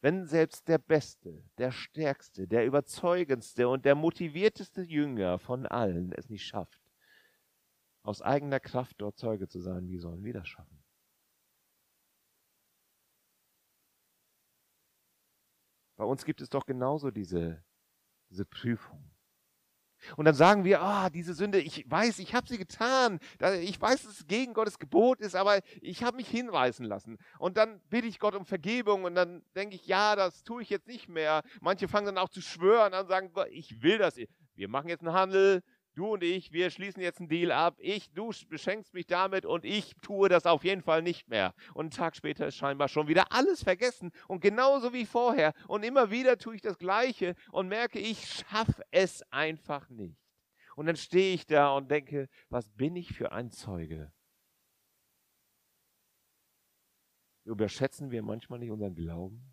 Wenn 0.00 0.26
selbst 0.26 0.66
der 0.66 0.78
beste, 0.78 1.44
der 1.58 1.70
stärkste, 1.70 2.48
der 2.48 2.66
überzeugendste 2.66 3.68
und 3.68 3.84
der 3.84 3.94
motivierteste 3.94 4.82
Jünger 4.82 5.38
von 5.38 5.66
allen 5.66 6.12
es 6.12 6.28
nicht 6.28 6.44
schafft, 6.44 6.80
aus 8.02 8.20
eigener 8.20 8.58
Kraft 8.58 8.96
dort 8.98 9.16
Zeuge 9.16 9.46
zu 9.46 9.60
sein, 9.60 9.88
wie 9.88 9.98
sollen 9.98 10.24
wir 10.24 10.32
das 10.32 10.48
schaffen? 10.48 10.82
Bei 15.96 16.04
uns 16.04 16.24
gibt 16.24 16.40
es 16.40 16.48
doch 16.48 16.66
genauso 16.66 17.12
diese, 17.12 17.62
diese 18.28 18.44
Prüfung. 18.44 19.11
Und 20.16 20.24
dann 20.24 20.34
sagen 20.34 20.64
wir, 20.64 20.82
ah, 20.82 21.10
diese 21.10 21.34
Sünde, 21.34 21.58
ich 21.58 21.90
weiß, 21.90 22.18
ich 22.18 22.34
habe 22.34 22.48
sie 22.48 22.58
getan. 22.58 23.18
Ich 23.60 23.80
weiß, 23.80 24.02
dass 24.02 24.20
es 24.20 24.26
gegen 24.26 24.54
Gottes 24.54 24.78
Gebot 24.78 25.20
ist, 25.20 25.34
aber 25.34 25.60
ich 25.80 26.02
habe 26.02 26.16
mich 26.16 26.28
hinreißen 26.28 26.84
lassen. 26.86 27.18
Und 27.38 27.56
dann 27.56 27.80
bitte 27.90 28.06
ich 28.06 28.18
Gott 28.18 28.34
um 28.34 28.44
Vergebung 28.44 29.04
und 29.04 29.14
dann 29.14 29.42
denke 29.54 29.76
ich, 29.76 29.86
ja, 29.86 30.16
das 30.16 30.42
tue 30.44 30.62
ich 30.62 30.70
jetzt 30.70 30.88
nicht 30.88 31.08
mehr. 31.08 31.42
Manche 31.60 31.88
fangen 31.88 32.06
dann 32.06 32.18
auch 32.18 32.28
zu 32.28 32.40
schwören 32.40 32.94
und 32.94 33.08
sagen, 33.08 33.30
ich 33.50 33.82
will 33.82 33.98
das. 33.98 34.16
Wir 34.54 34.68
machen 34.68 34.88
jetzt 34.88 35.00
einen 35.00 35.14
Handel, 35.14 35.62
du 35.94 36.12
und 36.12 36.22
ich, 36.22 36.52
wir 36.52 36.70
schließen 36.70 37.02
jetzt 37.02 37.20
einen 37.20 37.28
Deal 37.28 37.52
ab. 37.52 37.76
Ich, 37.78 38.12
du 38.12 38.32
beschenkst 38.48 38.94
mich 38.94 39.06
damit 39.06 39.46
und 39.46 39.64
ich 39.64 39.94
tue 40.02 40.28
das 40.28 40.46
auf 40.46 40.64
jeden 40.64 40.82
Fall 40.82 41.02
nicht 41.02 41.28
mehr. 41.28 41.54
Und 41.74 41.84
einen 41.84 41.90
Tag 41.90 42.16
später 42.16 42.46
ist 42.46 42.56
scheinbar 42.56 42.88
schon 42.88 43.08
wieder 43.08 43.32
alles 43.32 43.62
vergessen 43.62 44.12
und 44.28 44.40
genauso 44.40 44.92
wie 44.92 45.06
vorher. 45.06 45.52
Und 45.68 45.84
immer 45.84 46.10
wieder 46.10 46.38
tue 46.38 46.54
ich 46.54 46.62
das 46.62 46.78
Gleiche 46.78 47.34
und 47.50 47.68
merke, 47.68 47.98
ich 47.98 48.26
schaffe 48.26 48.82
es 48.90 49.22
einfach 49.30 49.88
nicht. 49.88 50.18
Und 50.76 50.86
dann 50.86 50.96
stehe 50.96 51.34
ich 51.34 51.46
da 51.46 51.74
und 51.74 51.90
denke, 51.90 52.28
was 52.48 52.68
bin 52.70 52.96
ich 52.96 53.12
für 53.12 53.32
ein 53.32 53.50
Zeuge? 53.50 54.12
Überschätzen 57.44 58.10
wir 58.10 58.22
manchmal 58.22 58.58
nicht 58.60 58.70
unseren 58.70 58.94
Glauben? 58.94 59.51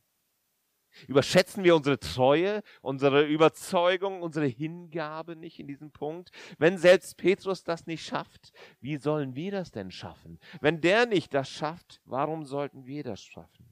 Überschätzen 1.07 1.63
wir 1.63 1.75
unsere 1.75 1.99
Treue, 1.99 2.61
unsere 2.81 3.25
Überzeugung, 3.25 4.21
unsere 4.21 4.47
Hingabe 4.47 5.35
nicht 5.35 5.59
in 5.59 5.67
diesem 5.67 5.91
Punkt? 5.91 6.31
Wenn 6.57 6.77
selbst 6.77 7.17
Petrus 7.17 7.63
das 7.63 7.85
nicht 7.85 8.03
schafft, 8.03 8.51
wie 8.81 8.97
sollen 8.97 9.35
wir 9.35 9.51
das 9.51 9.71
denn 9.71 9.91
schaffen? 9.91 10.39
Wenn 10.61 10.81
der 10.81 11.05
nicht 11.05 11.33
das 11.33 11.49
schafft, 11.49 12.01
warum 12.05 12.45
sollten 12.45 12.85
wir 12.85 13.03
das 13.03 13.21
schaffen? 13.21 13.65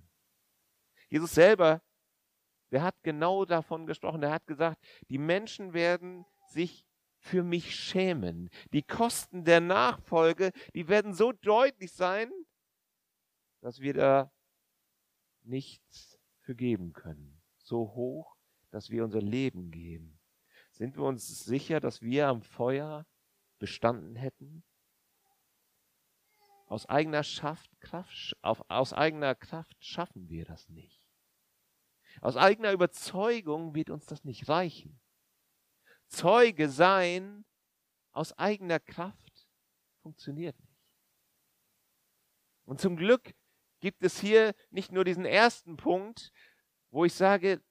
Jesus 1.10 1.34
selber, 1.34 1.82
der 2.72 2.84
hat 2.84 3.02
genau 3.04 3.46
davon 3.46 3.86
gesprochen. 3.86 4.22
Der 4.22 4.32
hat 4.32 4.46
gesagt, 4.48 4.82
die 5.10 5.18
Menschen 5.18 5.74
werden 5.74 6.26
sich 6.48 6.86
für 7.18 7.44
mich 7.44 7.76
schämen. 7.76 8.50
Die 8.74 8.84
Kosten 8.84 9.44
der 9.44 9.62
Nachfolge, 9.62 10.52
die 10.74 10.88
werden 10.88 11.14
so 11.14 11.32
deutlich 11.32 11.92
sein, 11.94 12.32
dass 13.62 13.80
wir 13.80 13.94
da 13.94 14.32
nichts 15.44 16.17
vergeben 16.48 16.94
können. 16.94 17.42
So 17.58 17.94
hoch, 17.94 18.38
dass 18.72 18.90
wir 18.90 19.04
unser 19.04 19.22
Leben 19.22 19.70
geben. 19.70 20.18
Sind 20.72 20.96
wir 20.96 21.04
uns 21.04 21.44
sicher, 21.44 21.82
dass 21.82 22.02
wir 22.02 22.30
am 22.30 22.42
Feuer 22.42 23.06
bestanden 23.60 24.16
hätten? 24.16 24.64
Aus 26.68 26.86
eigener, 26.86 27.24
Kraft, 27.82 28.38
auf, 28.42 28.64
aus 28.70 28.94
eigener 28.94 29.36
Kraft 29.36 29.76
schaffen 29.84 30.30
wir 30.30 30.46
das 30.46 30.70
nicht. 30.70 31.06
Aus 32.22 32.38
eigener 32.38 32.72
Überzeugung 32.72 33.76
wird 33.76 33.90
uns 33.90 34.06
das 34.06 34.24
nicht 34.24 34.48
reichen. 34.48 35.02
Zeuge 36.08 36.70
sein 36.70 37.44
aus 38.14 38.38
eigener 38.38 38.80
Kraft 38.80 39.50
funktioniert 40.02 40.58
nicht. 40.62 40.82
Und 42.64 42.80
zum 42.80 42.96
Glück 42.96 43.36
gibt 43.80 44.04
es 44.04 44.20
hier 44.20 44.54
nicht 44.70 44.92
nur 44.92 45.04
diesen 45.04 45.26
ersten 45.26 45.78
Punkt, 45.78 46.32
wo 46.90 47.06
ich 47.06 47.14
sage, 47.14 47.62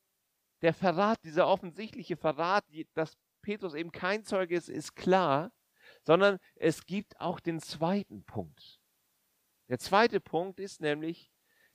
der 0.63 0.73
Verrat, 0.73 1.23
dieser 1.25 1.47
offensichtliche 1.49 2.17
Verrat, 2.17 2.65
dass 2.95 3.17
Petrus 3.43 3.75
eben 3.75 3.93
kein 3.93 4.25
Zeuge 4.25 4.57
ist, 4.57 4.69
ist 4.69 4.97
klar, 4.97 5.53
sondern 6.03 6.39
es 6.55 6.87
gibt 6.87 7.21
auch 7.21 7.41
den 7.41 7.61
zweiten 7.61 8.25
Punkt. 8.25 8.81
Der 9.69 9.79
zweite 9.79 10.21
Punkt 10.21 10.61
ist 10.61 10.81
nämlich, 10.81 11.33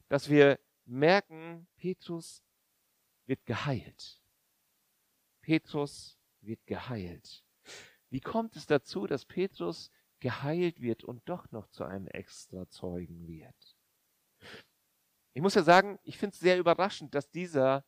dass 0.08 0.30
wir 0.30 0.60
merken, 0.86 1.68
Petrus 1.78 2.44
wird 3.26 3.46
geheilt. 3.46 4.22
Petrus 5.42 6.18
wird 6.42 6.66
geheilt. 6.66 7.44
Wie 8.10 8.20
kommt 8.20 8.56
es 8.56 8.66
dazu, 8.66 9.08
dass 9.08 9.26
Petrus 9.26 9.92
geheilt 10.20 10.82
wird 10.82 11.04
und 11.04 11.28
doch 11.28 11.50
noch 11.52 11.68
zu 11.68 11.84
einem 11.84 12.08
extra 12.08 12.68
Zeugen 12.70 13.28
wird? 13.28 13.78
Ich 15.33 15.41
muss 15.41 15.55
ja 15.55 15.63
sagen, 15.63 16.00
ich 16.03 16.17
finde 16.17 16.33
es 16.33 16.39
sehr 16.39 16.57
überraschend, 16.57 17.15
dass 17.15 17.29
dieser, 17.29 17.86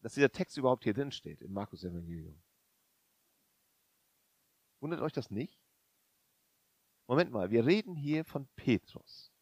dass 0.00 0.14
dieser 0.14 0.30
Text 0.30 0.56
überhaupt 0.56 0.84
hier 0.84 0.94
drin 0.94 1.12
steht 1.12 1.40
im 1.40 1.52
Markus 1.52 1.84
Evangelium. 1.84 2.42
Wundert 4.80 5.00
euch 5.00 5.12
das 5.12 5.30
nicht? 5.30 5.58
Moment 7.06 7.32
mal, 7.32 7.50
wir 7.50 7.64
reden 7.64 7.96
hier 7.96 8.24
von 8.24 8.46
Petrus. 8.54 9.32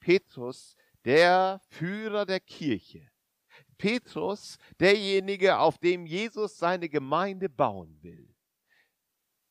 Petrus, 0.00 0.76
der 1.04 1.60
Führer 1.68 2.26
der 2.26 2.40
Kirche. 2.40 3.10
Petrus, 3.78 4.58
derjenige, 4.80 5.58
auf 5.58 5.78
dem 5.78 6.06
Jesus 6.06 6.58
seine 6.58 6.88
Gemeinde 6.88 7.48
bauen 7.48 8.02
will. 8.02 8.34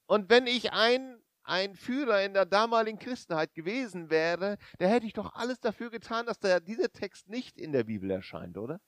Und 0.06 0.30
wenn 0.30 0.48
ich 0.48 0.74
ein 0.74 1.21
ein 1.52 1.76
Führer 1.76 2.24
in 2.24 2.34
der 2.34 2.46
damaligen 2.46 2.98
Christenheit 2.98 3.54
gewesen 3.54 4.10
wäre, 4.10 4.58
der 4.80 4.88
hätte 4.88 5.06
ich 5.06 5.14
doch 5.14 5.36
alles 5.36 5.60
dafür 5.60 5.92
getan, 5.92 6.26
dass 6.26 6.40
der, 6.40 6.62
dieser 6.62 6.90
Text 6.92 7.28
nicht 7.28 7.58
in 7.58 7.74
der 7.74 7.84
Bibel 7.84 8.10
erscheint, 8.10 8.58
oder? 8.58 8.80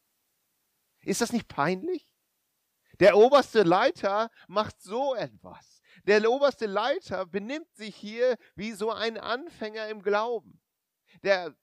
Ist 1.02 1.20
das 1.20 1.34
nicht 1.34 1.50
peinlich? 1.50 2.08
Der 3.02 3.18
oberste 3.18 3.64
Leiter 3.64 4.30
macht 4.48 4.82
so 4.82 5.14
etwas. 5.14 5.82
Der 6.06 6.30
oberste 6.30 6.66
Leiter 6.66 7.26
benimmt 7.26 7.74
sich 7.76 7.96
hier 7.96 8.38
wie 8.56 8.72
so 8.72 8.92
ein 8.92 9.18
Anfänger 9.18 9.90
im 9.90 10.02
Glauben. 10.02 10.62
Der, 11.22 11.54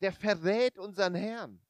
der 0.00 0.12
verrät 0.12 0.78
unseren 0.78 1.14
Herrn. 1.14 1.65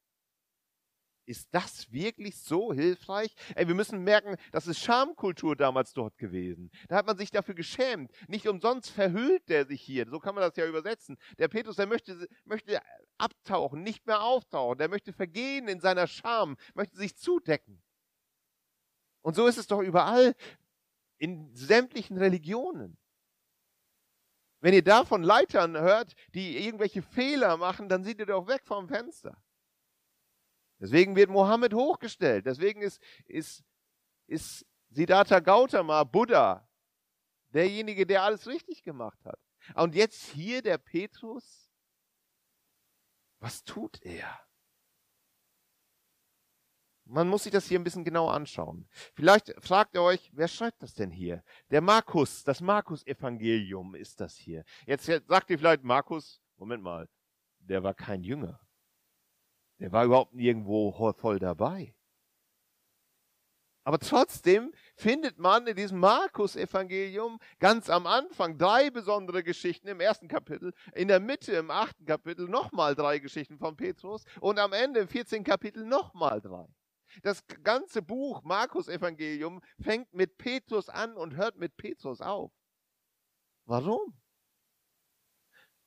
Ist 1.27 1.53
das 1.53 1.91
wirklich 1.91 2.39
so 2.39 2.71
hilfreich? 2.71 3.35
Ey, 3.55 3.67
wir 3.67 3.75
müssen 3.75 4.01
merken, 4.01 4.37
das 4.53 4.65
ist 4.65 4.79
Schamkultur 4.79 5.57
damals 5.57 5.91
dort 5.91 6.17
gewesen. 6.17 6.71
Da 6.87 6.95
hat 6.95 7.05
man 7.05 7.17
sich 7.17 7.31
dafür 7.31 7.53
geschämt. 7.53 8.11
Nicht 8.29 8.47
umsonst 8.47 8.91
verhüllt 8.91 9.49
der 9.49 9.65
sich 9.65 9.81
hier. 9.81 10.07
So 10.09 10.19
kann 10.19 10.35
man 10.35 10.41
das 10.41 10.55
ja 10.55 10.65
übersetzen. 10.65 11.17
Der 11.37 11.49
Petrus, 11.49 11.75
der 11.75 11.85
möchte, 11.85 12.29
möchte 12.45 12.81
abtauchen, 13.17 13.83
nicht 13.83 14.07
mehr 14.07 14.23
auftauchen. 14.23 14.77
Der 14.77 14.87
möchte 14.87 15.11
vergehen 15.11 15.67
in 15.67 15.81
seiner 15.81 16.07
Scham, 16.07 16.55
möchte 16.75 16.95
sich 16.95 17.17
zudecken. 17.17 17.83
Und 19.21 19.35
so 19.35 19.47
ist 19.47 19.57
es 19.57 19.67
doch 19.67 19.81
überall 19.81 20.33
in 21.17 21.53
sämtlichen 21.53 22.17
Religionen. 22.17 22.97
Wenn 24.61 24.73
ihr 24.73 24.83
da 24.83 25.03
von 25.03 25.23
Leitern 25.23 25.77
hört, 25.77 26.13
die 26.33 26.65
irgendwelche 26.65 27.01
Fehler 27.01 27.57
machen, 27.57 27.89
dann 27.89 28.05
seht 28.05 28.19
ihr 28.19 28.25
doch 28.25 28.47
weg 28.47 28.61
vom 28.63 28.87
Fenster. 28.87 29.37
Deswegen 30.79 31.15
wird 31.15 31.29
Mohammed 31.29 31.73
hochgestellt. 31.73 32.45
Deswegen 32.45 32.81
ist, 32.81 33.01
ist 33.25 33.63
ist 34.27 34.65
Siddhartha 34.89 35.39
Gautama, 35.39 36.03
Buddha, 36.03 36.69
derjenige, 37.53 38.05
der 38.05 38.23
alles 38.23 38.45
richtig 38.47 38.83
gemacht 38.83 39.23
hat. 39.25 39.39
Und 39.75 39.95
jetzt 39.95 40.21
hier 40.27 40.61
der 40.61 40.77
Petrus, 40.77 41.71
was 43.39 43.63
tut 43.63 44.01
er? 44.01 44.39
Man 47.05 47.29
muss 47.29 47.43
sich 47.43 47.53
das 47.53 47.67
hier 47.67 47.79
ein 47.79 47.85
bisschen 47.85 48.03
genau 48.03 48.27
anschauen. 48.27 48.89
Vielleicht 49.13 49.53
fragt 49.63 49.95
ihr 49.95 50.01
euch, 50.01 50.29
wer 50.33 50.49
schreibt 50.49 50.83
das 50.83 50.93
denn 50.93 51.09
hier? 51.09 51.41
Der 51.71 51.79
Markus, 51.79 52.43
das 52.43 52.59
Markus-Evangelium 52.59 53.95
ist 53.95 54.19
das 54.19 54.35
hier. 54.35 54.65
Jetzt 54.85 55.05
sagt 55.05 55.49
ihr 55.49 55.57
vielleicht, 55.57 55.83
Markus, 55.83 56.41
Moment 56.57 56.83
mal, 56.83 57.07
der 57.59 57.81
war 57.81 57.93
kein 57.93 58.23
Jünger. 58.23 58.59
Der 59.79 59.91
war 59.91 60.05
überhaupt 60.05 60.33
nirgendwo 60.33 60.91
voll 61.13 61.39
dabei. 61.39 61.93
Aber 63.87 63.99
trotzdem 63.99 64.73
findet 64.97 65.39
man 65.39 65.65
in 65.65 65.77
diesem 65.77 65.99
Markus-Evangelium 65.99 67.39
ganz 67.59 67.89
am 67.89 68.05
Anfang 68.05 68.57
drei 68.57 68.89
besondere 68.89 69.43
Geschichten 69.43 69.87
im 69.87 70.01
ersten 70.01 70.27
Kapitel, 70.27 70.73
in 70.93 71.07
der 71.07 71.21
Mitte 71.21 71.53
im 71.53 71.71
achten 71.71 72.05
Kapitel 72.05 72.49
nochmal 72.49 72.95
drei 72.95 73.19
Geschichten 73.19 73.57
von 73.57 73.77
Petrus 73.77 74.25
und 74.41 74.59
am 74.59 74.73
Ende 74.73 74.99
im 74.99 75.07
14. 75.07 75.45
Kapitel 75.45 75.85
nochmal 75.85 76.41
drei. 76.41 76.67
Das 77.23 77.47
ganze 77.63 78.01
Buch 78.01 78.43
Markus-Evangelium 78.43 79.61
fängt 79.79 80.13
mit 80.13 80.37
Petrus 80.37 80.89
an 80.89 81.15
und 81.15 81.37
hört 81.37 81.55
mit 81.55 81.77
Petrus 81.77 82.19
auf. 82.19 82.51
Warum? 83.63 84.19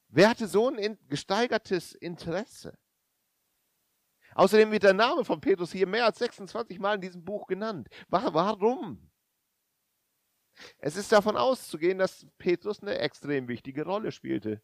Wer 0.09 0.31
hatte 0.31 0.49
so 0.49 0.71
ein 0.71 0.99
gesteigertes 1.07 1.95
Interesse? 1.95 2.79
Außerdem 4.41 4.73
wird 4.73 4.85
der 4.85 4.95
Name 4.95 5.23
von 5.23 5.39
Petrus 5.39 5.71
hier 5.71 5.87
mehr 5.87 6.07
als 6.07 6.19
26 6.19 6.79
Mal 6.79 6.95
in 6.95 7.03
diesem 7.03 7.23
Buch 7.23 7.47
genannt. 7.47 7.91
Warum? 8.09 9.11
Es 10.79 10.97
ist 10.97 11.13
davon 11.13 11.37
auszugehen, 11.37 11.99
dass 11.99 12.27
Petrus 12.39 12.81
eine 12.81 12.97
extrem 12.97 13.49
wichtige 13.49 13.85
Rolle 13.85 14.11
spielte. 14.11 14.63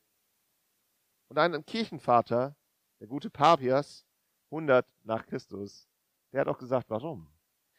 Und 1.28 1.36
ein 1.36 1.66
Kirchenvater, 1.66 2.56
der 3.00 3.06
gute 3.06 3.28
Papias, 3.28 4.06
100 4.50 4.90
nach 5.02 5.26
Christus, 5.26 5.86
der 6.32 6.40
hat 6.40 6.48
auch 6.48 6.58
gesagt, 6.58 6.88
warum. 6.88 7.30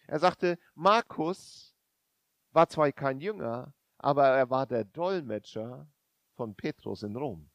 Er 0.05 0.19
sagte, 0.19 0.59
Markus 0.75 1.75
war 2.51 2.69
zwar 2.69 2.91
kein 2.91 3.19
Jünger, 3.19 3.73
aber 3.97 4.27
er 4.27 4.51
war 4.51 4.67
der 4.67 4.83
Dolmetscher 4.83 5.89
von 6.35 6.53
Petrus 6.53 7.01
in 7.01 7.15
Rom. 7.15 7.49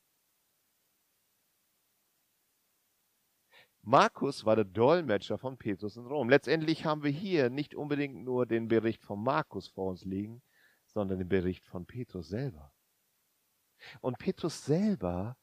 Markus 3.83 4.45
war 4.45 4.55
der 4.55 4.65
Dolmetscher 4.65 5.39
von 5.39 5.59
Petrus 5.59 5.97
in 5.97 6.07
Rom. 6.07 6.29
Letztendlich 6.29 6.85
haben 6.85 7.03
wir 7.03 7.11
hier 7.11 7.51
nicht 7.51 7.75
unbedingt 7.75 8.23
nur 8.23 8.47
den 8.47 8.69
Bericht 8.69 9.03
von 9.03 9.23
Markus 9.23 9.67
vor 9.67 9.91
uns 9.91 10.05
liegen, 10.05 10.41
sondern 10.87 11.19
den 11.19 11.29
Bericht 11.29 11.67
von 11.67 11.85
Petrus 11.85 12.29
selber. 12.29 12.73
Und 14.01 14.19
Petrus 14.19 14.65
selber 14.65 15.37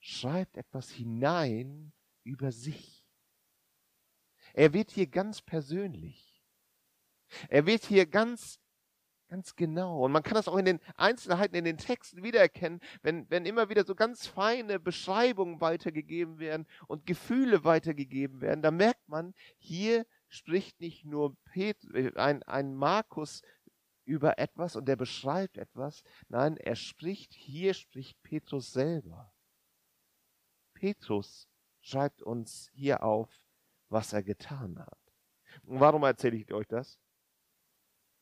schreibt 0.00 0.56
etwas 0.56 0.90
hinein 0.90 1.92
über 2.24 2.52
sich. 2.52 3.06
Er 4.54 4.72
wird 4.72 4.90
hier 4.90 5.06
ganz 5.06 5.42
persönlich. 5.42 6.42
Er 7.48 7.66
wird 7.66 7.84
hier 7.84 8.06
ganz 8.06 8.61
Ganz 9.32 9.56
genau. 9.56 10.04
Und 10.04 10.12
man 10.12 10.22
kann 10.22 10.34
das 10.34 10.46
auch 10.46 10.58
in 10.58 10.66
den 10.66 10.78
Einzelheiten, 10.94 11.56
in 11.56 11.64
den 11.64 11.78
Texten 11.78 12.22
wiedererkennen, 12.22 12.80
wenn, 13.00 13.30
wenn 13.30 13.46
immer 13.46 13.70
wieder 13.70 13.82
so 13.82 13.94
ganz 13.94 14.26
feine 14.26 14.78
Beschreibungen 14.78 15.62
weitergegeben 15.62 16.38
werden 16.38 16.66
und 16.86 17.06
Gefühle 17.06 17.64
weitergegeben 17.64 18.42
werden. 18.42 18.60
Da 18.60 18.70
merkt 18.70 19.08
man, 19.08 19.32
hier 19.56 20.04
spricht 20.28 20.82
nicht 20.82 21.06
nur 21.06 21.34
Pet 21.44 21.82
äh, 21.94 22.12
ein, 22.16 22.42
ein 22.42 22.74
Markus 22.74 23.40
über 24.04 24.38
etwas 24.38 24.76
und 24.76 24.84
der 24.84 24.96
beschreibt 24.96 25.56
etwas. 25.56 26.02
Nein, 26.28 26.58
er 26.58 26.76
spricht, 26.76 27.32
hier 27.32 27.72
spricht 27.72 28.22
Petrus 28.22 28.70
selber. 28.70 29.32
Petrus 30.74 31.48
schreibt 31.80 32.20
uns 32.20 32.68
hier 32.74 33.02
auf, 33.02 33.30
was 33.88 34.12
er 34.12 34.22
getan 34.22 34.78
hat. 34.78 34.98
Und 35.62 35.80
warum 35.80 36.02
erzähle 36.02 36.36
ich 36.36 36.52
euch 36.52 36.66
das? 36.66 37.00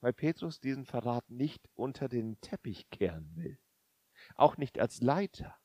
Weil 0.00 0.12
Petrus 0.12 0.60
diesen 0.60 0.84
Verrat 0.84 1.28
nicht 1.30 1.68
unter 1.74 2.08
den 2.08 2.40
Teppich 2.40 2.88
kehren 2.90 3.30
will. 3.34 3.58
Auch 4.34 4.56
nicht 4.56 4.78
als 4.78 5.00
Leiter. 5.00 5.56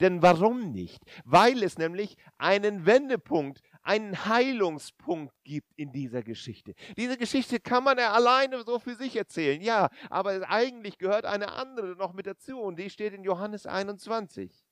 Denn 0.00 0.22
warum 0.22 0.72
nicht? 0.72 1.02
Weil 1.24 1.62
es 1.62 1.78
nämlich 1.78 2.16
einen 2.38 2.86
Wendepunkt, 2.86 3.62
einen 3.82 4.26
Heilungspunkt 4.26 5.34
gibt 5.44 5.72
in 5.76 5.92
dieser 5.92 6.22
Geschichte. 6.22 6.74
Diese 6.96 7.16
Geschichte 7.16 7.58
kann 7.60 7.84
man 7.84 7.98
ja 7.98 8.12
alleine 8.12 8.62
so 8.62 8.78
für 8.78 8.94
sich 8.94 9.16
erzählen, 9.16 9.60
ja, 9.60 9.90
aber 10.08 10.48
eigentlich 10.48 10.98
gehört 10.98 11.24
eine 11.24 11.52
andere 11.52 11.96
noch 11.96 12.12
mit 12.12 12.26
dazu 12.26 12.60
und 12.60 12.78
die 12.78 12.90
steht 12.90 13.12
in 13.12 13.24
Johannes 13.24 13.66
21. 13.66 14.64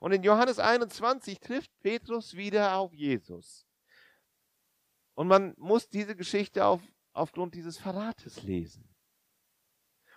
Und 0.00 0.12
in 0.12 0.22
Johannes 0.22 0.58
21 0.58 1.40
trifft 1.40 1.70
Petrus 1.80 2.36
wieder 2.36 2.76
auf 2.76 2.94
Jesus. 2.94 3.66
Und 5.14 5.28
man 5.28 5.54
muss 5.58 5.88
diese 5.88 6.16
Geschichte 6.16 6.64
auf 6.64 6.80
aufgrund 7.12 7.54
dieses 7.54 7.78
Verrates 7.78 8.42
lesen. 8.42 8.88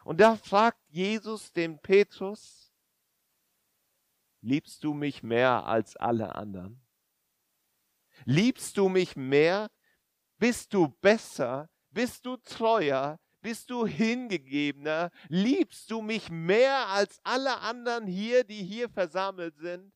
Und 0.03 0.19
da 0.19 0.35
fragt 0.35 0.81
Jesus 0.89 1.51
den 1.51 1.79
Petrus, 1.79 2.71
liebst 4.41 4.83
du 4.83 4.93
mich 4.93 5.23
mehr 5.23 5.65
als 5.65 5.95
alle 5.95 6.35
anderen? 6.35 6.85
Liebst 8.23 8.77
du 8.77 8.87
mich 8.87 9.15
mehr? 9.15 9.71
Bist 10.37 10.73
du 10.73 10.87
besser? 10.87 11.69
Bist 11.89 12.25
du 12.25 12.37
treuer? 12.37 13.19
Bist 13.41 13.69
du 13.69 13.85
hingegebener? 13.85 15.11
Liebst 15.27 15.91
du 15.91 16.01
mich 16.01 16.29
mehr 16.29 16.87
als 16.87 17.19
alle 17.23 17.59
anderen 17.59 18.07
hier, 18.07 18.43
die 18.43 18.63
hier 18.63 18.89
versammelt 18.89 19.57
sind? 19.57 19.93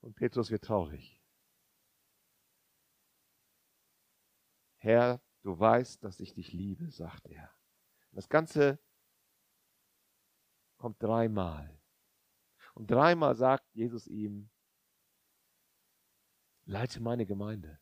Und 0.00 0.14
Petrus 0.14 0.50
wird 0.50 0.64
traurig. 0.64 1.20
Herr, 4.78 5.22
Du 5.42 5.58
weißt, 5.58 6.02
dass 6.04 6.20
ich 6.20 6.34
dich 6.34 6.52
liebe, 6.52 6.90
sagt 6.90 7.26
er. 7.28 7.50
Das 8.12 8.28
Ganze 8.28 8.78
kommt 10.76 11.02
dreimal. 11.02 11.80
Und 12.74 12.90
dreimal 12.90 13.34
sagt 13.34 13.74
Jesus 13.74 14.06
ihm, 14.06 14.50
leite 16.64 17.00
meine 17.00 17.26
Gemeinde. 17.26 17.80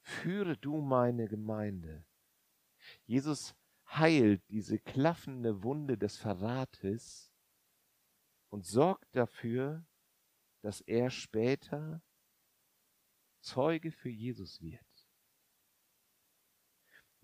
Führe 0.00 0.56
du 0.56 0.80
meine 0.80 1.28
Gemeinde. 1.28 2.04
Jesus 3.04 3.54
heilt 3.86 4.48
diese 4.48 4.78
klaffende 4.78 5.62
Wunde 5.62 5.98
des 5.98 6.16
Verrates 6.16 7.32
und 8.50 8.64
sorgt 8.64 9.14
dafür, 9.14 9.84
dass 10.62 10.80
er 10.80 11.10
später 11.10 12.02
Zeuge 13.40 13.92
für 13.92 14.08
Jesus 14.08 14.60
wird. 14.60 14.95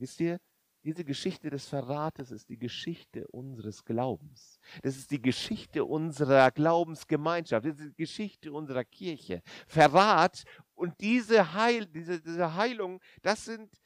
Wisst 0.02 0.18
ihr, 0.18 0.40
diese 0.82 1.04
Geschichte 1.04 1.48
des 1.48 1.68
Verrates 1.68 2.32
ist 2.32 2.48
die 2.48 2.58
Geschichte 2.58 3.28
unseres 3.28 3.84
Glaubens. 3.84 4.58
Das 4.82 4.96
ist 4.96 5.12
die 5.12 5.22
Geschichte 5.22 5.84
unserer 5.84 6.50
Glaubensgemeinschaft. 6.50 7.64
Das 7.64 7.78
ist 7.78 7.90
die 7.90 8.02
Geschichte 8.02 8.52
unserer 8.52 8.82
Kirche. 8.82 9.42
Verrat 9.68 10.42
und 10.74 11.00
diese, 11.00 11.52
Heil, 11.52 11.86
diese, 11.86 12.20
diese 12.20 12.56
Heilung, 12.56 13.00
das 13.22 13.44
sind, 13.44 13.80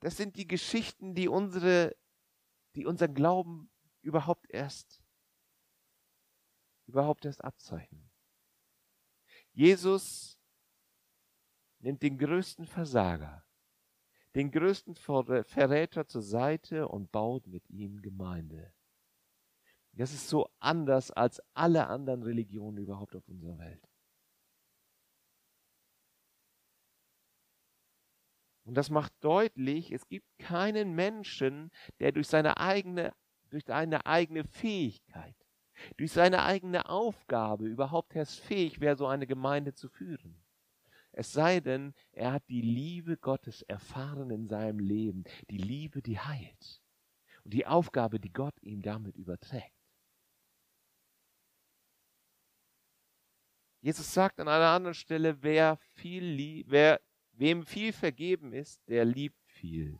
das 0.00 0.16
sind 0.16 0.34
die 0.36 0.48
Geschichten, 0.48 1.14
die 1.14 1.28
unsere, 1.28 1.94
die 2.74 2.86
unseren 2.86 3.12
Glauben 3.12 3.70
überhaupt 4.00 4.46
erst, 4.48 5.02
überhaupt 6.86 7.26
erst 7.26 7.44
abzeichnen. 7.44 8.10
Jesus 9.52 10.40
nimmt 11.80 12.02
den 12.02 12.16
größten 12.16 12.64
Versager 12.64 13.44
den 14.34 14.50
größten 14.50 14.94
Verräter 14.96 16.06
zur 16.06 16.22
Seite 16.22 16.88
und 16.88 17.12
baut 17.12 17.46
mit 17.46 17.68
ihm 17.70 18.02
Gemeinde. 18.02 18.72
Das 19.92 20.12
ist 20.12 20.28
so 20.28 20.48
anders 20.58 21.12
als 21.12 21.40
alle 21.54 21.86
anderen 21.86 22.24
Religionen 22.24 22.78
überhaupt 22.78 23.14
auf 23.14 23.28
unserer 23.28 23.58
Welt. 23.58 23.88
Und 28.64 28.74
das 28.74 28.90
macht 28.90 29.12
deutlich, 29.20 29.92
es 29.92 30.08
gibt 30.08 30.26
keinen 30.38 30.94
Menschen, 30.94 31.70
der 32.00 32.12
durch 32.12 32.28
seine 32.28 32.56
eigene, 32.56 33.14
durch 33.50 33.70
eine 33.70 34.06
eigene 34.06 34.44
Fähigkeit, 34.44 35.36
durch 35.96 36.12
seine 36.12 36.42
eigene 36.42 36.88
Aufgabe 36.88 37.66
überhaupt 37.66 38.16
erst 38.16 38.40
fähig 38.40 38.80
wäre, 38.80 38.96
so 38.96 39.06
eine 39.06 39.26
Gemeinde 39.26 39.74
zu 39.74 39.88
führen. 39.88 40.43
Es 41.16 41.32
sei 41.32 41.60
denn, 41.60 41.94
er 42.12 42.32
hat 42.32 42.48
die 42.48 42.60
Liebe 42.60 43.16
Gottes 43.16 43.62
erfahren 43.62 44.30
in 44.30 44.48
seinem 44.48 44.80
Leben, 44.80 45.24
die 45.48 45.58
Liebe, 45.58 46.02
die 46.02 46.18
heilt 46.18 46.82
und 47.44 47.54
die 47.54 47.66
Aufgabe, 47.66 48.18
die 48.18 48.32
Gott 48.32 48.54
ihm 48.62 48.82
damit 48.82 49.16
überträgt. 49.16 49.72
Jesus 53.80 54.12
sagt 54.12 54.40
an 54.40 54.48
einer 54.48 54.70
anderen 54.70 54.94
Stelle, 54.94 55.42
wer 55.42 55.78
viel, 55.92 56.64
wer 56.66 57.00
Wem 57.36 57.64
viel 57.64 57.92
vergeben 57.92 58.52
ist, 58.52 58.80
der 58.88 59.04
liebt 59.04 59.42
viel. 59.46 59.98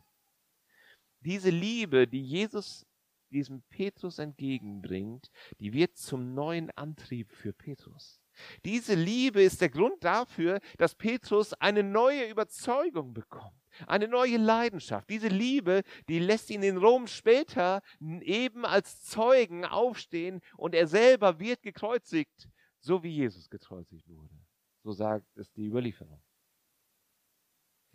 Diese 1.19 1.49
Liebe, 1.49 2.07
die 2.07 2.23
Jesus 2.23 2.85
diesem 3.29 3.61
Petrus 3.63 4.19
entgegenbringt, 4.19 5.29
die 5.59 5.73
wird 5.73 5.97
zum 5.97 6.33
neuen 6.33 6.71
Antrieb 6.71 7.31
für 7.33 7.51
Petrus. 7.51 8.21
Diese 8.63 8.95
Liebe 8.95 9.41
ist 9.41 9.61
der 9.61 9.69
Grund 9.69 10.03
dafür, 10.03 10.59
dass 10.77 10.95
Petrus 10.95 11.53
eine 11.53 11.83
neue 11.83 12.29
Überzeugung 12.29 13.13
bekommt, 13.13 13.59
eine 13.87 14.07
neue 14.07 14.37
Leidenschaft. 14.37 15.09
Diese 15.09 15.27
Liebe, 15.27 15.83
die 16.07 16.19
lässt 16.19 16.49
ihn 16.49 16.63
in 16.63 16.77
Rom 16.77 17.07
später 17.07 17.81
eben 18.21 18.65
als 18.65 19.01
Zeugen 19.03 19.65
aufstehen 19.65 20.41
und 20.57 20.75
er 20.75 20.87
selber 20.87 21.39
wird 21.39 21.61
gekreuzigt, 21.61 22.49
so 22.79 23.03
wie 23.03 23.15
Jesus 23.15 23.49
gekreuzigt 23.49 24.07
wurde. 24.07 24.35
So 24.83 24.91
sagt 24.91 25.37
es 25.37 25.51
die 25.51 25.65
Überlieferung. 25.65 26.21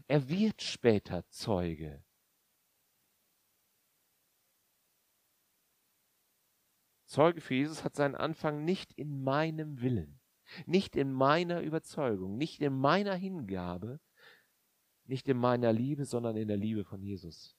Er 0.09 0.29
wird 0.29 0.61
später 0.61 1.25
Zeuge. 1.29 2.03
Zeuge 7.07 7.41
für 7.41 7.55
Jesus 7.55 7.83
hat 7.83 7.97
seinen 7.97 8.15
Anfang 8.15 8.65
nicht 8.65 8.93
in 8.93 9.23
meinem 9.25 9.81
Willen 9.81 10.20
nicht 10.67 10.97
in 10.97 11.13
meiner 11.13 11.61
Überzeugung, 11.61 12.37
nicht 12.37 12.61
in 12.61 12.79
meiner 12.79 13.15
Hingabe, 13.15 14.01
nicht 15.05 15.29
in 15.29 15.37
meiner 15.37 15.73
Liebe, 15.73 16.05
sondern 16.05 16.37
in 16.37 16.49
der 16.49 16.57
Liebe 16.57 16.85
von 16.85 17.03
Jesus. 17.03 17.57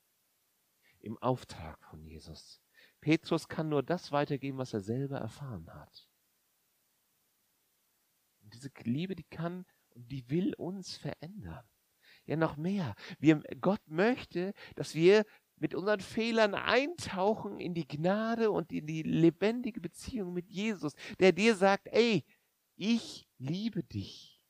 Im 0.99 1.17
Auftrag 1.17 1.83
von 1.85 2.03
Jesus. 2.05 2.61
Petrus 3.01 3.47
kann 3.47 3.69
nur 3.69 3.83
das 3.83 4.11
weitergeben, 4.11 4.57
was 4.57 4.73
er 4.73 4.81
selber 4.81 5.17
erfahren 5.17 5.67
hat. 5.73 6.07
Und 8.43 8.53
diese 8.53 8.69
Liebe, 8.83 9.15
die 9.15 9.23
kann 9.23 9.65
und 9.89 10.11
die 10.11 10.29
will 10.29 10.53
uns 10.55 10.97
verändern. 10.97 11.67
Ja, 12.25 12.35
noch 12.35 12.55
mehr. 12.55 12.95
Wir, 13.19 13.41
Gott 13.59 13.81
möchte, 13.87 14.53
dass 14.75 14.93
wir 14.95 15.25
mit 15.57 15.75
unseren 15.75 15.99
Fehlern 15.99 16.55
eintauchen 16.55 17.59
in 17.59 17.73
die 17.73 17.87
Gnade 17.87 18.51
und 18.51 18.71
in 18.71 18.87
die 18.87 19.03
lebendige 19.03 19.79
Beziehung 19.79 20.33
mit 20.33 20.49
Jesus, 20.49 20.93
der 21.19 21.31
dir 21.31 21.55
sagt, 21.55 21.87
ey, 21.87 22.23
ich 22.81 23.29
liebe 23.37 23.83
dich. 23.83 24.43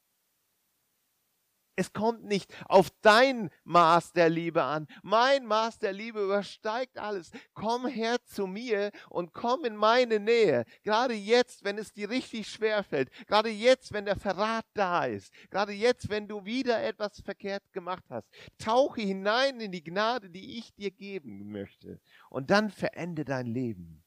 Es 1.75 1.91
kommt 1.93 2.23
nicht 2.23 2.53
auf 2.65 2.89
dein 3.01 3.49
Maß 3.63 4.13
der 4.13 4.29
Liebe 4.29 4.63
an. 4.63 4.87
Mein 5.03 5.45
Maß 5.45 5.79
der 5.79 5.91
Liebe 5.91 6.23
übersteigt 6.23 6.97
alles. 6.97 7.31
Komm 7.53 7.87
her 7.87 8.23
zu 8.23 8.45
mir 8.47 8.91
und 9.09 9.33
komm 9.33 9.65
in 9.65 9.75
meine 9.75 10.19
Nähe. 10.19 10.65
Gerade 10.83 11.13
jetzt, 11.13 11.63
wenn 11.63 11.77
es 11.77 11.91
dir 11.91 12.09
richtig 12.09 12.47
schwer 12.47 12.83
fällt. 12.83 13.09
Gerade 13.25 13.49
jetzt, 13.49 13.93
wenn 13.93 14.05
der 14.05 14.17
Verrat 14.17 14.65
da 14.73 15.05
ist. 15.05 15.33
Gerade 15.49 15.73
jetzt, 15.73 16.09
wenn 16.09 16.27
du 16.27 16.45
wieder 16.45 16.83
etwas 16.83 17.19
verkehrt 17.21 17.63
gemacht 17.73 18.03
hast. 18.09 18.29
Tauche 18.57 19.01
hinein 19.01 19.59
in 19.59 19.71
die 19.71 19.83
Gnade, 19.83 20.29
die 20.29 20.57
ich 20.57 20.73
dir 20.75 20.91
geben 20.91 21.51
möchte. 21.51 21.99
Und 22.29 22.49
dann 22.49 22.69
verende 22.69 23.25
dein 23.25 23.47
Leben 23.47 24.03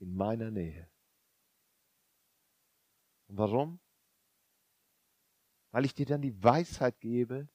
in 0.00 0.14
meiner 0.14 0.50
Nähe. 0.50 0.91
Warum? 3.34 3.80
Weil 5.70 5.86
ich 5.86 5.94
dir 5.94 6.04
dann 6.04 6.20
die 6.20 6.42
Weisheit 6.42 7.00
gebe, 7.00 7.48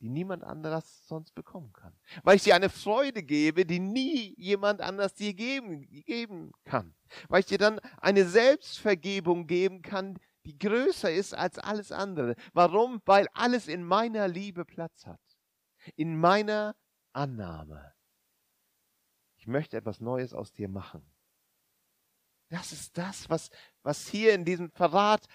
die 0.00 0.10
niemand 0.10 0.44
anderes 0.44 1.06
sonst 1.08 1.34
bekommen 1.34 1.72
kann. 1.72 1.98
Weil 2.22 2.36
ich 2.36 2.44
dir 2.44 2.54
eine 2.54 2.68
Freude 2.68 3.22
gebe, 3.22 3.64
die 3.64 3.80
nie 3.80 4.34
jemand 4.38 4.80
anders 4.80 5.14
dir 5.14 5.32
geben, 5.32 5.88
geben 5.88 6.52
kann. 6.64 6.94
Weil 7.28 7.40
ich 7.40 7.46
dir 7.46 7.58
dann 7.58 7.80
eine 7.96 8.26
Selbstvergebung 8.26 9.46
geben 9.46 9.82
kann, 9.82 10.18
die 10.44 10.58
größer 10.58 11.10
ist 11.10 11.34
als 11.34 11.58
alles 11.58 11.90
andere. 11.90 12.36
Warum? 12.52 13.00
Weil 13.06 13.28
alles 13.32 13.66
in 13.66 13.82
meiner 13.82 14.28
Liebe 14.28 14.64
Platz 14.64 15.06
hat. 15.06 15.20
In 15.96 16.20
meiner 16.20 16.76
Annahme. 17.12 17.94
Ich 19.38 19.46
möchte 19.46 19.78
etwas 19.78 20.00
Neues 20.00 20.34
aus 20.34 20.52
dir 20.52 20.68
machen. 20.68 21.10
Das 22.50 22.72
ist 22.72 22.96
das, 22.96 23.28
was, 23.28 23.50
was 23.88 24.06
hier 24.06 24.34
in 24.34 24.44
diesem 24.44 24.70
Verrat 24.70 25.26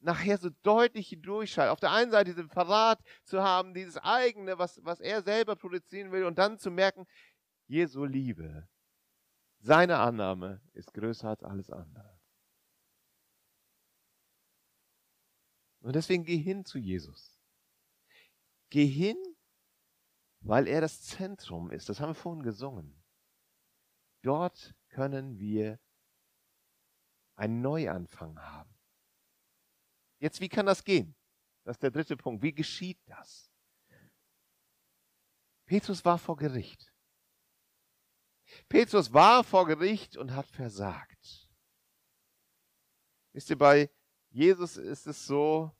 nachher 0.00 0.36
so 0.36 0.50
deutlich 0.64 1.16
durchscheint. 1.22 1.70
Auf 1.70 1.78
der 1.78 1.92
einen 1.92 2.10
Seite 2.10 2.34
diesen 2.34 2.50
Verrat 2.50 3.00
zu 3.22 3.40
haben, 3.40 3.72
dieses 3.72 3.96
eigene, 3.98 4.58
was, 4.58 4.84
was 4.84 4.98
er 4.98 5.22
selber 5.22 5.54
produzieren 5.54 6.10
will, 6.10 6.24
und 6.24 6.38
dann 6.38 6.58
zu 6.58 6.72
merken, 6.72 7.06
Jesu 7.68 8.04
Liebe, 8.04 8.68
seine 9.60 9.98
Annahme 9.98 10.60
ist 10.72 10.92
größer 10.92 11.28
als 11.28 11.44
alles 11.44 11.70
andere. 11.70 12.18
Und 15.78 15.94
deswegen 15.94 16.24
geh 16.24 16.36
hin 16.36 16.64
zu 16.64 16.78
Jesus. 16.78 17.40
Geh 18.70 18.86
hin, 18.86 19.16
weil 20.40 20.66
er 20.66 20.80
das 20.80 21.00
Zentrum 21.02 21.70
ist. 21.70 21.88
Das 21.88 22.00
haben 22.00 22.10
wir 22.10 22.14
vorhin 22.14 22.42
gesungen. 22.42 23.00
Dort 24.22 24.74
können 24.88 25.38
wir 25.38 25.78
einen 27.38 27.60
Neuanfang 27.60 28.38
haben. 28.38 28.74
Jetzt, 30.18 30.40
wie 30.40 30.48
kann 30.48 30.66
das 30.66 30.82
gehen? 30.82 31.14
Das 31.64 31.76
ist 31.76 31.82
der 31.82 31.92
dritte 31.92 32.16
Punkt. 32.16 32.42
Wie 32.42 32.52
geschieht 32.52 32.98
das? 33.06 33.50
Petrus 35.64 36.04
war 36.04 36.18
vor 36.18 36.36
Gericht. 36.36 36.92
Petrus 38.68 39.12
war 39.12 39.44
vor 39.44 39.66
Gericht 39.66 40.16
und 40.16 40.34
hat 40.34 40.46
versagt. 40.48 41.48
Wisst 43.32 43.50
ihr, 43.50 43.58
bei 43.58 43.90
Jesus 44.30 44.76
ist 44.76 45.06
es 45.06 45.26
so, 45.26 45.70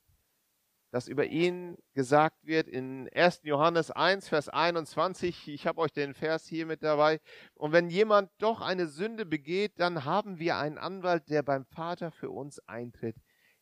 dass 0.91 1.07
über 1.07 1.25
ihn 1.25 1.77
gesagt 1.93 2.45
wird 2.45 2.67
in 2.67 3.09
1. 3.13 3.41
Johannes 3.43 3.91
1, 3.91 4.27
Vers 4.27 4.49
21. 4.49 5.47
Ich 5.47 5.67
habe 5.67 5.81
euch 5.81 5.91
den 5.91 6.13
Vers 6.13 6.47
hier 6.47 6.65
mit 6.65 6.83
dabei. 6.83 7.19
Und 7.53 7.71
wenn 7.71 7.89
jemand 7.89 8.31
doch 8.39 8.61
eine 8.61 8.87
Sünde 8.87 9.25
begeht, 9.25 9.73
dann 9.79 10.05
haben 10.05 10.39
wir 10.39 10.57
einen 10.57 10.77
Anwalt, 10.77 11.29
der 11.29 11.43
beim 11.43 11.65
Vater 11.65 12.11
für 12.11 12.31
uns 12.31 12.59
eintritt. 12.67 13.15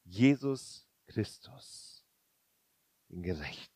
Jesus 0.04 0.88
Christus, 1.08 2.06
den 3.10 3.24
Gerechten. 3.24 3.74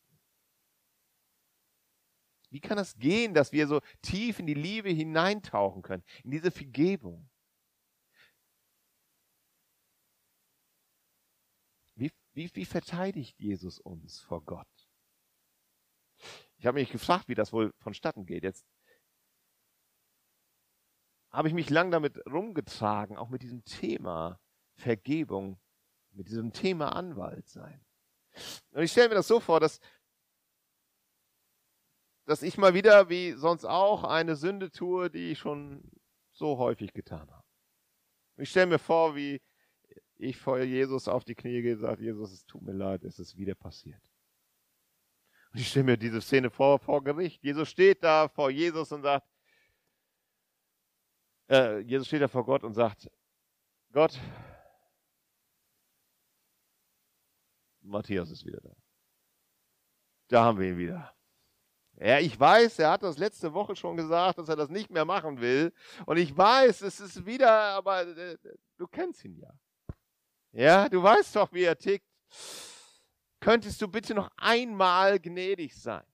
Wie 2.50 2.60
kann 2.60 2.76
das 2.76 2.98
gehen, 2.98 3.32
dass 3.32 3.52
wir 3.52 3.66
so 3.66 3.80
tief 4.02 4.38
in 4.38 4.46
die 4.46 4.54
Liebe 4.54 4.90
hineintauchen 4.90 5.82
können, 5.82 6.04
in 6.22 6.30
diese 6.30 6.50
Vergebung? 6.50 7.30
Wie, 12.32 12.50
wie 12.54 12.64
verteidigt 12.64 13.38
Jesus 13.38 13.78
uns 13.78 14.20
vor 14.20 14.42
Gott? 14.44 14.68
Ich 16.56 16.66
habe 16.66 16.78
mich 16.78 16.90
gefragt, 16.90 17.28
wie 17.28 17.34
das 17.34 17.52
wohl 17.52 17.72
vonstatten 17.78 18.24
geht. 18.24 18.44
Jetzt 18.44 18.64
habe 21.30 21.48
ich 21.48 21.54
mich 21.54 21.70
lang 21.70 21.90
damit 21.90 22.24
rumgetragen, 22.26 23.16
auch 23.16 23.28
mit 23.28 23.42
diesem 23.42 23.64
Thema 23.64 24.38
Vergebung, 24.74 25.60
mit 26.12 26.28
diesem 26.28 26.52
Thema 26.52 26.94
Anwalt 26.94 27.48
sein. 27.48 27.84
Und 28.70 28.82
ich 28.82 28.92
stelle 28.92 29.10
mir 29.10 29.14
das 29.16 29.28
so 29.28 29.40
vor, 29.40 29.60
dass, 29.60 29.80
dass 32.26 32.42
ich 32.42 32.56
mal 32.58 32.74
wieder, 32.74 33.08
wie 33.08 33.32
sonst 33.32 33.64
auch, 33.64 34.04
eine 34.04 34.36
Sünde 34.36 34.70
tue, 34.70 35.10
die 35.10 35.32
ich 35.32 35.38
schon 35.38 35.90
so 36.30 36.58
häufig 36.58 36.92
getan 36.92 37.30
habe. 37.30 37.44
Ich 38.36 38.50
stelle 38.50 38.66
mir 38.66 38.78
vor, 38.78 39.14
wie 39.14 39.40
ich 40.22 40.36
vor 40.36 40.60
Jesus 40.60 41.08
auf 41.08 41.24
die 41.24 41.34
Knie 41.34 41.62
gehe 41.62 41.74
und 41.74 41.80
sage, 41.80 42.02
Jesus, 42.02 42.32
es 42.32 42.46
tut 42.46 42.62
mir 42.62 42.72
leid, 42.72 43.04
es 43.04 43.18
ist 43.18 43.36
wieder 43.36 43.54
passiert. 43.54 44.02
Und 45.52 45.60
ich 45.60 45.68
stelle 45.68 45.84
mir 45.84 45.96
diese 45.96 46.20
Szene 46.20 46.50
vor, 46.50 46.78
vor 46.78 47.02
Gericht. 47.04 47.42
Jesus 47.42 47.68
steht 47.68 48.02
da 48.02 48.28
vor 48.28 48.50
Jesus 48.50 48.90
und 48.92 49.02
sagt, 49.02 49.26
äh, 51.50 51.80
Jesus 51.80 52.06
steht 52.06 52.22
da 52.22 52.28
vor 52.28 52.44
Gott 52.44 52.64
und 52.64 52.72
sagt, 52.72 53.10
Gott, 53.92 54.18
Matthias 57.82 58.30
ist 58.30 58.46
wieder 58.46 58.60
da. 58.60 58.74
Da 60.28 60.44
haben 60.44 60.58
wir 60.58 60.68
ihn 60.68 60.78
wieder. 60.78 61.14
Ja, 61.96 62.18
ich 62.18 62.38
weiß, 62.38 62.78
er 62.78 62.92
hat 62.92 63.02
das 63.02 63.18
letzte 63.18 63.52
Woche 63.52 63.76
schon 63.76 63.96
gesagt, 63.96 64.38
dass 64.38 64.48
er 64.48 64.56
das 64.56 64.70
nicht 64.70 64.90
mehr 64.90 65.04
machen 65.04 65.40
will. 65.40 65.74
Und 66.06 66.16
ich 66.16 66.34
weiß, 66.34 66.80
es 66.80 67.00
ist 67.00 67.26
wieder, 67.26 67.50
aber 67.50 68.06
äh, 68.06 68.38
du 68.78 68.86
kennst 68.86 69.24
ihn 69.24 69.36
ja. 69.36 69.52
Ja, 70.52 70.88
du 70.88 71.02
weißt 71.02 71.36
doch, 71.36 71.52
wie 71.52 71.64
er 71.64 71.78
tickt. 71.78 72.06
Könntest 73.40 73.80
du 73.80 73.88
bitte 73.88 74.14
noch 74.14 74.30
einmal 74.36 75.18
gnädig 75.18 75.74
sein? 75.74 76.04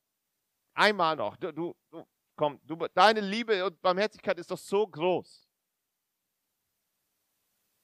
Einmal 0.74 1.16
noch. 1.16 1.36
Du, 1.36 1.52
du, 1.52 1.76
du 1.90 2.06
komm, 2.36 2.60
du, 2.64 2.76
deine 2.94 3.20
Liebe 3.20 3.64
und 3.66 3.82
Barmherzigkeit 3.82 4.38
ist 4.38 4.50
doch 4.50 4.58
so 4.58 4.86
groß. 4.86 5.46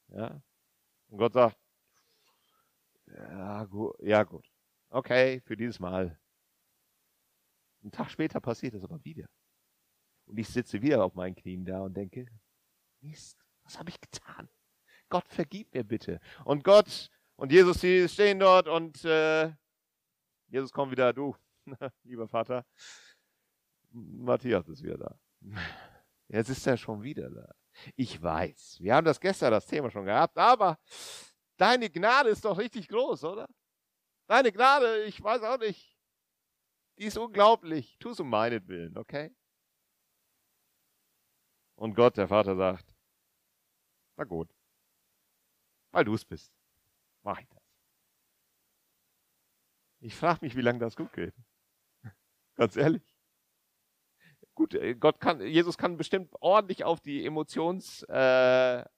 Ja? 0.09 0.41
Und 1.09 1.19
Gott 1.19 1.33
sagt, 1.33 1.59
ja 3.07 3.65
gut, 3.65 3.97
ja 4.01 4.23
gut. 4.23 4.49
Okay, 4.91 5.41
für 5.41 5.57
dieses 5.57 5.81
Mal. 5.81 6.19
Ein 7.83 7.91
Tag 7.91 8.11
später 8.11 8.41
passiert 8.41 8.75
das 8.75 8.85
aber 8.85 9.05
wieder. 9.05 9.29
Und 10.27 10.39
ich 10.39 10.49
sitze 10.49 10.81
wieder 10.81 11.05
auf 11.05 11.15
meinen 11.15 11.35
Knien 11.35 11.65
da 11.65 11.83
und 11.83 11.95
denke, 11.95 12.27
Mist, 13.01 13.45
was 13.65 13.79
habe 13.79 13.91
ich 13.91 14.01
getan? 14.01 14.49
Gott, 15.15 15.29
vergib 15.29 15.73
mir 15.73 15.85
bitte. 15.85 16.19
Und 16.45 16.65
Gott 16.65 17.09
und 17.37 17.53
Jesus, 17.53 17.79
die 17.79 18.09
stehen 18.09 18.41
dort 18.41 18.67
und 18.67 19.05
äh, 19.05 19.53
Jesus 20.49 20.73
kommt 20.73 20.91
wieder, 20.91 21.13
du, 21.13 21.37
lieber 22.03 22.27
Vater, 22.27 22.67
Matthias 23.93 24.69
ist 24.69 24.83
wieder 24.83 24.99
da. 24.99 25.17
Jetzt 26.27 26.49
ist 26.49 26.67
er 26.67 26.77
schon 26.77 27.05
wieder 27.05 27.31
da. 27.31 27.55
Ich 27.95 28.21
weiß, 28.21 28.79
wir 28.81 28.93
haben 28.93 29.05
das 29.05 29.21
gestern 29.21 29.53
das 29.53 29.69
Thema 29.69 29.89
schon 29.89 30.07
gehabt, 30.07 30.37
aber 30.37 30.81
deine 31.59 31.89
Gnade 31.89 32.31
ist 32.31 32.45
doch 32.45 32.59
richtig 32.59 32.89
groß, 32.89 33.23
oder? 33.23 33.49
Deine 34.27 34.51
Gnade, 34.51 35.05
ich 35.05 35.23
weiß 35.23 35.43
auch 35.43 35.61
nicht, 35.61 35.97
die 36.99 37.05
ist 37.05 37.19
unglaublich. 37.19 37.97
Tu 38.01 38.11
es 38.11 38.19
um 38.19 38.29
meinetwillen, 38.29 38.99
okay? 38.99 39.33
Und 41.77 41.95
Gott, 41.95 42.17
der 42.17 42.27
Vater, 42.27 42.57
sagt, 42.57 42.93
na 44.17 44.25
gut, 44.25 44.51
weil 45.95 46.05
du 46.05 46.15
es 46.15 46.25
bist, 46.25 46.53
mach 47.23 47.41
ich 47.41 47.49
das. 47.49 47.63
Ich 50.01 50.15
frage 50.15 50.41
mich, 50.43 50.57
wie 50.57 50.61
lange 50.61 50.81
das 50.81 50.97
gut 50.97 51.13
geht. 51.13 51.35
Ganz 52.57 52.77
ehrlich. 52.77 53.03
Gut, 54.55 54.75
äh, 54.75 54.95
Gott 54.95 55.21
kann, 55.21 55.41
Jesus 55.41 55.79
kann 55.79 55.97
bestimmt 55.97 56.35
ordentlich 56.41 56.85
auf 56.85 57.01
die 57.01 57.25
Emotionstute 57.25 58.91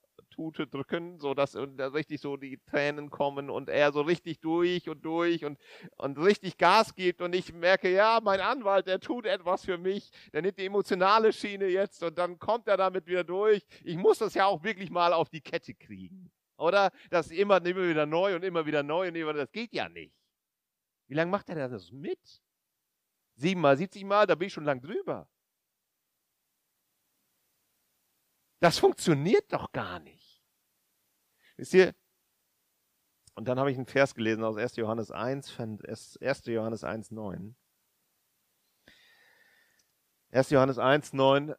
äh, 0.62 0.66
drücken, 0.66 1.18
so 1.18 1.34
dass 1.34 1.54
richtig 1.54 2.20
so 2.20 2.36
die 2.38 2.58
Tränen 2.64 3.10
kommen 3.10 3.50
und 3.50 3.68
er 3.68 3.92
so 3.92 4.00
richtig 4.00 4.40
durch 4.40 4.88
und 4.88 5.04
durch 5.04 5.44
und, 5.44 5.58
und 5.96 6.18
richtig 6.18 6.56
Gas 6.56 6.94
gibt 6.94 7.20
und 7.20 7.34
ich 7.34 7.52
merke, 7.52 7.90
ja, 7.92 8.20
mein 8.22 8.40
Anwalt, 8.40 8.86
der 8.86 9.00
tut 9.00 9.26
etwas 9.26 9.66
für 9.66 9.78
mich, 9.78 10.10
der 10.32 10.42
nimmt 10.42 10.58
die 10.58 10.66
emotionale 10.66 11.32
Schiene 11.32 11.66
jetzt 11.66 12.02
und 12.02 12.16
dann 12.16 12.38
kommt 12.38 12.68
er 12.68 12.78
damit 12.78 13.06
wieder 13.06 13.24
durch. 13.24 13.66
Ich 13.84 13.96
muss 13.96 14.18
das 14.18 14.32
ja 14.32 14.46
auch 14.46 14.62
wirklich 14.62 14.90
mal 14.90 15.12
auf 15.12 15.28
die 15.28 15.42
Kette 15.42 15.74
kriegen. 15.74 16.32
Oder? 16.56 16.90
Das 17.10 17.30
immer, 17.30 17.64
immer 17.64 17.88
wieder 17.88 18.06
neu 18.06 18.36
und 18.36 18.42
immer 18.42 18.64
wieder 18.66 18.82
neu 18.82 19.08
und 19.08 19.14
immer, 19.14 19.32
das 19.32 19.50
geht 19.52 19.72
ja 19.72 19.88
nicht. 19.88 20.14
Wie 21.08 21.14
lange 21.14 21.30
macht 21.30 21.48
er 21.48 21.68
das 21.68 21.92
mit? 21.92 22.42
Siebenmal, 23.34 23.76
siebzig 23.76 24.04
Mal, 24.04 24.26
da 24.26 24.34
bin 24.34 24.46
ich 24.46 24.52
schon 24.52 24.64
lang 24.64 24.80
drüber. 24.80 25.28
Das 28.60 28.78
funktioniert 28.78 29.52
doch 29.52 29.70
gar 29.72 30.00
nicht. 30.00 30.42
Wisst 31.56 31.74
ihr? 31.74 31.94
Und 33.34 33.46
dann 33.46 33.58
habe 33.58 33.70
ich 33.70 33.76
einen 33.76 33.86
Vers 33.86 34.14
gelesen 34.14 34.42
aus 34.44 34.56
1. 34.56 34.76
Johannes 34.76 35.10
1, 35.10 35.58
1. 35.58 36.46
Johannes 36.46 36.84
1, 36.84 37.10
9. 37.10 37.54
1. 40.30 40.50
Johannes 40.50 40.78
1, 40.78 41.12
9. 41.12 41.54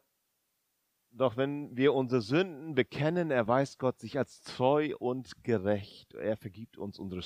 Doch 1.10 1.36
wenn 1.36 1.76
wir 1.76 1.94
unsere 1.94 2.20
Sünden 2.20 2.74
bekennen, 2.74 3.30
erweist 3.30 3.78
Gott 3.78 3.98
sich 3.98 4.18
als 4.18 4.40
treu 4.42 4.94
und 4.98 5.42
gerecht. 5.42 6.14
Er 6.14 6.36
vergibt 6.36 6.78
uns 6.78 6.98
unsere 6.98 7.22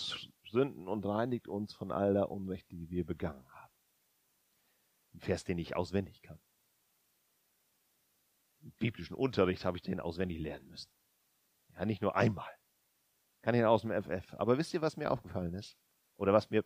Sünden 0.49 0.89
und 0.89 1.05
reinigt 1.05 1.49
uns 1.49 1.75
von 1.75 1.91
aller 1.91 2.31
Unrecht, 2.31 2.71
die 2.71 2.89
wir 2.91 3.05
begangen 3.05 3.47
haben. 3.53 3.73
Ein 5.15 5.21
Vers, 5.21 5.45
den 5.45 5.59
ich 5.59 5.77
auswendig 5.77 6.23
kann. 6.23 6.41
Im 8.61 8.73
biblischen 8.79 9.15
Unterricht 9.15 9.65
habe 9.65 9.77
ich 9.77 9.83
den 9.83 10.01
auswendig 10.01 10.39
lernen 10.39 10.69
müssen. 10.69 10.91
Ja, 11.75 11.85
nicht 11.85 12.01
nur 12.03 12.17
einmal. 12.17 12.51
Kann 13.43 13.55
ich 13.55 13.65
aus 13.65 13.83
dem 13.83 13.91
FF. 13.91 14.35
Aber 14.35 14.57
wisst 14.57 14.73
ihr, 14.73 14.83
was 14.83 14.97
mir 14.97 15.11
aufgefallen 15.11 15.55
ist? 15.55 15.77
Oder 16.17 16.33
was 16.33 16.51
mir 16.51 16.65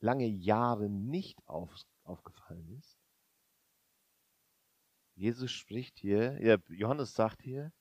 lange 0.00 0.26
Jahre 0.26 0.88
nicht 0.88 1.46
auf, 1.46 1.74
aufgefallen 2.04 2.70
ist? 2.78 2.99
Jesus 5.20 5.50
spricht 5.50 5.98
hier, 5.98 6.42
ja, 6.42 6.56
Johannes 6.68 7.12
sagt 7.12 7.42
hier, 7.42 7.74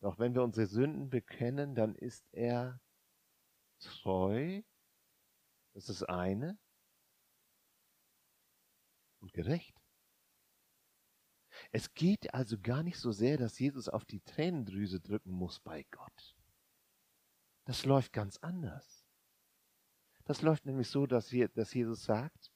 doch 0.00 0.18
wenn 0.18 0.34
wir 0.34 0.42
unsere 0.42 0.66
Sünden 0.66 1.10
bekennen, 1.10 1.76
dann 1.76 1.94
ist 1.94 2.26
er 2.32 2.80
treu, 3.78 4.62
das 5.74 5.88
ist 5.88 6.00
das 6.00 6.08
eine, 6.08 6.58
und 9.20 9.32
gerecht. 9.32 9.80
Es 11.70 11.94
geht 11.94 12.34
also 12.34 12.58
gar 12.58 12.82
nicht 12.82 12.98
so 12.98 13.12
sehr, 13.12 13.36
dass 13.36 13.60
Jesus 13.60 13.88
auf 13.88 14.04
die 14.04 14.20
Tränendrüse 14.20 14.98
drücken 14.98 15.30
muss 15.30 15.60
bei 15.60 15.84
Gott. 15.92 16.36
Das 17.64 17.84
läuft 17.84 18.12
ganz 18.12 18.38
anders. 18.38 19.06
Das 20.24 20.42
läuft 20.42 20.66
nämlich 20.66 20.88
so, 20.88 21.06
dass, 21.06 21.30
Jesus 21.30 22.02
sagt, 22.02 22.52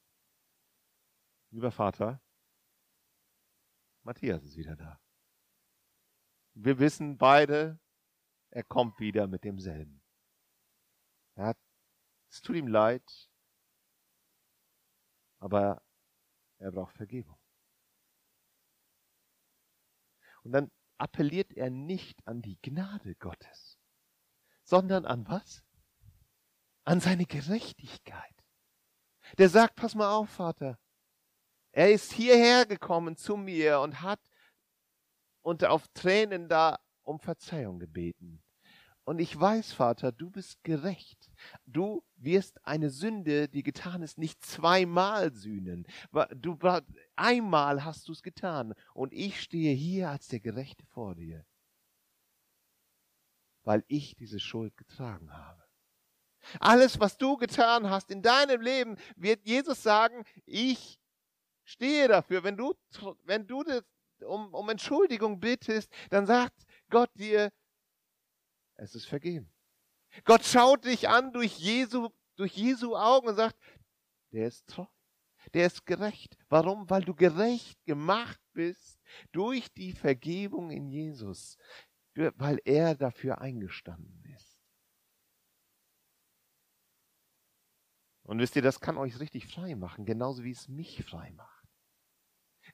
lieber 1.51 1.71
Vater, 1.71 2.21
Matthias 4.07 4.41
ist 4.45 4.55
wieder 4.55 4.77
da. 4.77 5.01
Wir 6.53 6.79
wissen 6.79 7.17
beide, 7.17 7.77
er 8.51 8.63
kommt 8.63 9.01
wieder 9.01 9.27
mit 9.27 9.43
demselben. 9.43 10.01
Er 11.35 11.47
hat, 11.47 11.57
es 12.29 12.39
tut 12.41 12.55
ihm 12.55 12.67
leid, 12.67 13.03
aber 15.39 15.83
er 16.57 16.71
braucht 16.71 16.95
Vergebung. 16.95 17.37
Und 20.43 20.53
dann 20.53 20.71
appelliert 20.97 21.51
er 21.51 21.69
nicht 21.69 22.25
an 22.25 22.41
die 22.41 22.57
Gnade 22.61 23.13
Gottes, 23.15 23.77
sondern 24.63 25.05
an 25.05 25.27
was? 25.27 25.65
An 26.85 27.01
seine 27.01 27.25
Gerechtigkeit. 27.25 28.45
Der 29.37 29.49
sagt, 29.49 29.75
pass 29.75 29.95
mal 29.95 30.15
auf, 30.15 30.29
Vater, 30.29 30.79
er 31.77 31.91
ist 31.91 32.11
hierher 32.11 32.65
gekommen 32.65 33.17
zu 33.17 33.37
mir 33.37 33.81
und 33.81 34.01
hat 34.01 34.19
unter 35.43 35.69
auf 35.69 35.87
Tränen 35.89 36.49
da 36.49 36.79
um 37.03 37.19
Verzeihung 37.19 37.77
gebeten. 37.77 38.41
Und 39.03 39.19
ich 39.19 39.39
weiß, 39.39 39.73
Vater, 39.73 40.11
du 40.11 40.31
bist 40.31 40.63
gerecht. 40.63 41.29
Du 41.67 42.03
wirst 42.15 42.65
eine 42.65 42.89
Sünde, 42.89 43.47
die 43.47 43.61
getan 43.61 44.01
ist, 44.01 44.17
nicht 44.17 44.43
zweimal 44.43 45.31
sühnen. 45.35 45.85
Du, 46.35 46.57
einmal 47.15 47.85
hast 47.85 48.07
du 48.07 48.11
es 48.11 48.23
getan. 48.23 48.73
Und 48.95 49.13
ich 49.13 49.39
stehe 49.39 49.75
hier 49.75 50.09
als 50.09 50.29
der 50.29 50.39
Gerechte 50.39 50.83
vor 50.87 51.13
dir. 51.13 51.45
Weil 53.63 53.85
ich 53.87 54.15
diese 54.15 54.39
Schuld 54.39 54.75
getragen 54.77 55.31
habe. 55.31 55.63
Alles, 56.59 56.99
was 56.99 57.19
du 57.19 57.37
getan 57.37 57.87
hast 57.87 58.09
in 58.09 58.23
deinem 58.23 58.61
Leben, 58.61 58.97
wird 59.15 59.45
Jesus 59.45 59.83
sagen, 59.83 60.23
ich 60.47 60.99
Stehe 61.67 62.07
dafür. 62.07 62.43
Wenn 62.43 62.55
du, 62.55 62.73
wenn 63.23 63.45
du 63.45 63.61
um, 64.21 64.53
um 64.53 64.69
Entschuldigung 64.69 65.39
bittest, 65.39 65.91
dann 66.09 66.25
sagt 66.25 66.65
Gott 66.89 67.11
dir, 67.15 67.51
es 68.75 68.95
ist 68.95 69.05
vergeben. 69.05 69.51
Gott 70.23 70.45
schaut 70.45 70.85
dich 70.85 71.09
an 71.09 71.33
durch 71.33 71.57
Jesu, 71.57 72.09
durch 72.37 72.55
Jesu 72.55 72.95
Augen 72.95 73.27
und 73.27 73.35
sagt, 73.35 73.57
der 74.31 74.47
ist 74.47 74.65
treu, 74.67 74.85
der 75.53 75.67
ist 75.67 75.85
gerecht. 75.85 76.37
Warum? 76.47 76.89
Weil 76.89 77.03
du 77.03 77.13
gerecht 77.13 77.83
gemacht 77.83 78.39
bist 78.53 78.99
durch 79.33 79.71
die 79.73 79.91
Vergebung 79.91 80.71
in 80.71 80.87
Jesus, 80.87 81.57
weil 82.15 82.61
er 82.63 82.95
dafür 82.95 83.41
eingestanden 83.41 84.23
ist. 84.35 84.57
Und 88.23 88.39
wisst 88.39 88.55
ihr, 88.55 88.61
das 88.61 88.79
kann 88.79 88.97
euch 88.97 89.19
richtig 89.19 89.47
frei 89.47 89.75
machen, 89.75 90.05
genauso 90.05 90.43
wie 90.43 90.51
es 90.51 90.69
mich 90.69 91.03
frei 91.03 91.31
macht. 91.31 91.56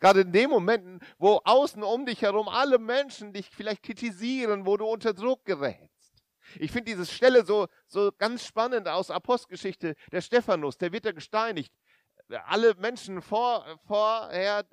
Gerade 0.04 0.20
in 0.20 0.34
den 0.34 0.50
Momenten, 0.50 1.00
wo 1.18 1.40
außen 1.46 1.82
um 1.82 2.06
dich 2.06 2.24
herum 2.24 2.50
alle 2.50 2.78
Menschen 2.78 3.32
dich 3.32 3.50
vielleicht 3.50 3.84
kritisieren, 3.84 4.66
wo 4.66 4.76
du 4.76 4.86
unter 4.86 5.14
Druck 5.14 5.46
gerätst. 5.46 6.12
Ich 6.60 6.74
finde 6.74 6.92
diese 6.92 7.06
Stelle 7.06 7.46
so, 7.46 7.68
so 7.88 8.12
ganz 8.18 8.46
spannend 8.46 8.90
aus 8.90 9.10
Apostelgeschichte. 9.10 9.96
Der 10.12 10.20
Stephanus, 10.20 10.78
der 10.78 10.92
wird 10.92 11.06
ja 11.06 11.14
gesteinigt. 11.14 11.74
Alle 12.48 12.76
Menschen 12.76 13.22
vor, 13.22 13.80
vorher, 13.88 14.66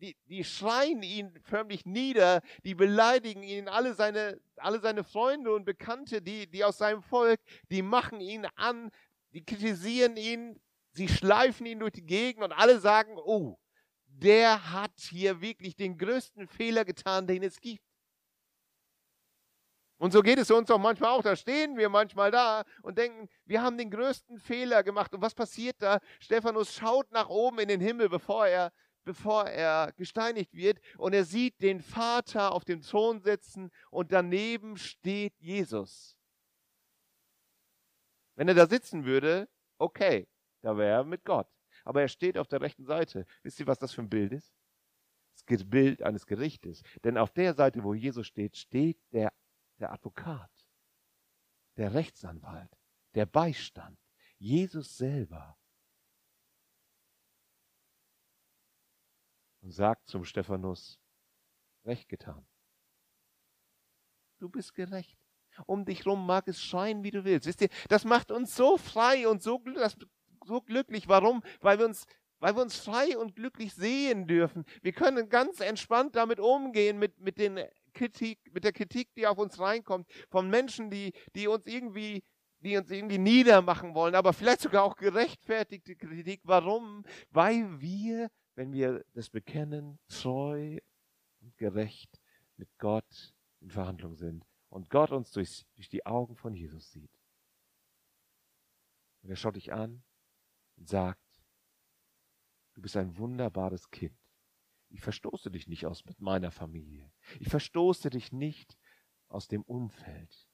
die, 0.00 0.16
die 0.26 0.44
schreien 0.44 1.02
ihn 1.02 1.36
förmlich 1.42 1.84
nieder, 1.84 2.40
die 2.62 2.76
beleidigen 2.76 3.42
ihn, 3.42 3.66
alle 3.66 3.92
seine, 3.92 4.40
alle 4.54 4.78
seine 4.78 5.02
Freunde 5.02 5.52
und 5.52 5.64
Bekannte, 5.64 6.22
die, 6.22 6.46
die 6.46 6.62
aus 6.62 6.78
seinem 6.78 7.02
Volk, 7.02 7.40
die 7.72 7.82
machen 7.82 8.20
ihn 8.20 8.46
an, 8.54 8.92
die 9.32 9.44
kritisieren 9.44 10.16
ihn, 10.16 10.60
sie 10.92 11.08
schleifen 11.08 11.66
ihn 11.66 11.80
durch 11.80 11.94
die 11.94 12.06
Gegend 12.06 12.44
und 12.44 12.52
alle 12.52 12.78
sagen, 12.78 13.16
oh, 13.18 13.58
der 14.22 14.72
hat 14.72 14.98
hier 14.98 15.40
wirklich 15.40 15.76
den 15.76 15.98
größten 15.98 16.48
Fehler 16.48 16.84
getan, 16.84 17.26
den 17.26 17.42
es 17.42 17.60
gibt. 17.60 17.84
Und 19.98 20.12
so 20.12 20.20
geht 20.20 20.38
es 20.38 20.50
uns 20.50 20.70
auch 20.70 20.78
manchmal 20.78 21.10
auch. 21.10 21.22
Da 21.22 21.36
stehen 21.36 21.76
wir 21.76 21.88
manchmal 21.88 22.30
da 22.30 22.64
und 22.82 22.98
denken, 22.98 23.28
wir 23.44 23.62
haben 23.62 23.78
den 23.78 23.90
größten 23.90 24.38
Fehler 24.38 24.82
gemacht. 24.82 25.14
Und 25.14 25.22
was 25.22 25.34
passiert 25.34 25.76
da? 25.78 26.00
Stephanus 26.20 26.74
schaut 26.74 27.10
nach 27.12 27.28
oben 27.28 27.58
in 27.60 27.68
den 27.68 27.80
Himmel, 27.80 28.10
bevor 28.10 28.46
er, 28.46 28.72
bevor 29.04 29.44
er 29.44 29.92
gesteinigt 29.92 30.52
wird. 30.52 30.80
Und 30.98 31.14
er 31.14 31.24
sieht 31.24 31.62
den 31.62 31.80
Vater 31.80 32.52
auf 32.52 32.64
dem 32.64 32.82
Thron 32.82 33.20
sitzen 33.20 33.70
und 33.90 34.12
daneben 34.12 34.76
steht 34.76 35.34
Jesus. 35.38 36.18
Wenn 38.34 38.48
er 38.48 38.54
da 38.54 38.66
sitzen 38.66 39.06
würde, 39.06 39.48
okay, 39.78 40.28
da 40.60 40.76
wäre 40.76 40.90
er 40.90 41.04
mit 41.04 41.24
Gott 41.24 41.48
aber 41.86 42.02
er 42.02 42.08
steht 42.08 42.36
auf 42.36 42.48
der 42.48 42.60
rechten 42.60 42.84
Seite. 42.84 43.26
Wisst 43.44 43.60
ihr, 43.60 43.66
was 43.68 43.78
das 43.78 43.92
für 43.92 44.02
ein 44.02 44.10
Bild 44.10 44.32
ist? 44.32 44.52
Das 45.46 45.64
Bild 45.64 46.02
eines 46.02 46.26
Gerichtes. 46.26 46.82
Denn 47.04 47.16
auf 47.16 47.30
der 47.30 47.54
Seite, 47.54 47.84
wo 47.84 47.94
Jesus 47.94 48.26
steht, 48.26 48.56
steht 48.56 49.00
der, 49.12 49.32
der 49.78 49.92
Advokat, 49.92 50.50
der 51.76 51.94
Rechtsanwalt, 51.94 52.76
der 53.14 53.26
Beistand, 53.26 53.98
Jesus 54.36 54.96
selber. 54.96 55.56
Und 59.60 59.70
sagt 59.70 60.08
zum 60.08 60.24
Stephanus, 60.24 60.98
recht 61.84 62.08
getan. 62.08 62.44
Du 64.38 64.48
bist 64.48 64.74
gerecht. 64.74 65.16
Um 65.66 65.84
dich 65.84 66.04
rum 66.04 66.26
mag 66.26 66.48
es 66.48 66.60
scheinen, 66.60 67.04
wie 67.04 67.12
du 67.12 67.24
willst. 67.24 67.46
Wisst 67.46 67.60
ihr, 67.60 67.70
das 67.88 68.04
macht 68.04 68.32
uns 68.32 68.56
so 68.56 68.76
frei 68.76 69.28
und 69.28 69.40
so 69.40 69.60
glücklich, 69.60 69.96
so 70.46 70.60
glücklich. 70.60 71.08
Warum? 71.08 71.42
Weil 71.60 71.78
wir 71.78 71.86
uns 71.86 72.06
weil 72.38 72.54
wir 72.54 72.62
uns 72.62 72.76
frei 72.76 73.16
und 73.16 73.34
glücklich 73.34 73.74
sehen 73.74 74.26
dürfen. 74.26 74.66
Wir 74.82 74.92
können 74.92 75.30
ganz 75.30 75.60
entspannt 75.60 76.16
damit 76.16 76.38
umgehen, 76.38 76.98
mit, 76.98 77.18
mit, 77.18 77.38
den 77.38 77.58
Kritik, 77.94 78.38
mit 78.52 78.62
der 78.62 78.72
Kritik, 78.72 79.14
die 79.14 79.26
auf 79.26 79.38
uns 79.38 79.58
reinkommt, 79.58 80.06
von 80.28 80.50
Menschen, 80.50 80.90
die, 80.90 81.14
die 81.34 81.48
uns 81.48 81.66
irgendwie 81.66 82.22
die 82.60 82.76
uns 82.76 82.90
irgendwie 82.90 83.18
niedermachen 83.18 83.94
wollen, 83.94 84.14
aber 84.14 84.32
vielleicht 84.32 84.62
sogar 84.62 84.82
auch 84.82 84.96
gerechtfertigte 84.96 85.94
Kritik. 85.94 86.40
Warum? 86.44 87.04
Weil 87.30 87.80
wir, 87.80 88.30
wenn 88.54 88.72
wir 88.72 89.04
das 89.12 89.30
bekennen, 89.30 89.98
treu 90.08 90.78
und 91.40 91.56
gerecht 91.58 92.20
mit 92.56 92.68
Gott 92.78 93.34
in 93.60 93.70
Verhandlung 93.70 94.16
sind 94.16 94.44
und 94.68 94.90
Gott 94.90 95.12
uns 95.12 95.30
durch, 95.30 95.66
durch 95.76 95.88
die 95.88 96.06
Augen 96.06 96.34
von 96.34 96.54
Jesus 96.54 96.90
sieht. 96.90 97.12
Und 99.22 99.30
er 99.30 99.36
schaut 99.36 99.56
dich 99.56 99.72
an 99.72 100.02
und 100.76 100.88
sagt, 100.88 101.42
du 102.74 102.82
bist 102.82 102.96
ein 102.96 103.16
wunderbares 103.16 103.90
Kind. 103.90 104.18
Ich 104.88 105.00
verstoße 105.00 105.50
dich 105.50 105.66
nicht 105.66 105.86
aus 105.86 106.04
mit 106.04 106.20
meiner 106.20 106.50
Familie. 106.50 107.12
Ich 107.40 107.48
verstoße 107.48 108.10
dich 108.10 108.32
nicht 108.32 108.78
aus 109.28 109.48
dem 109.48 109.62
Umfeld. 109.62 110.48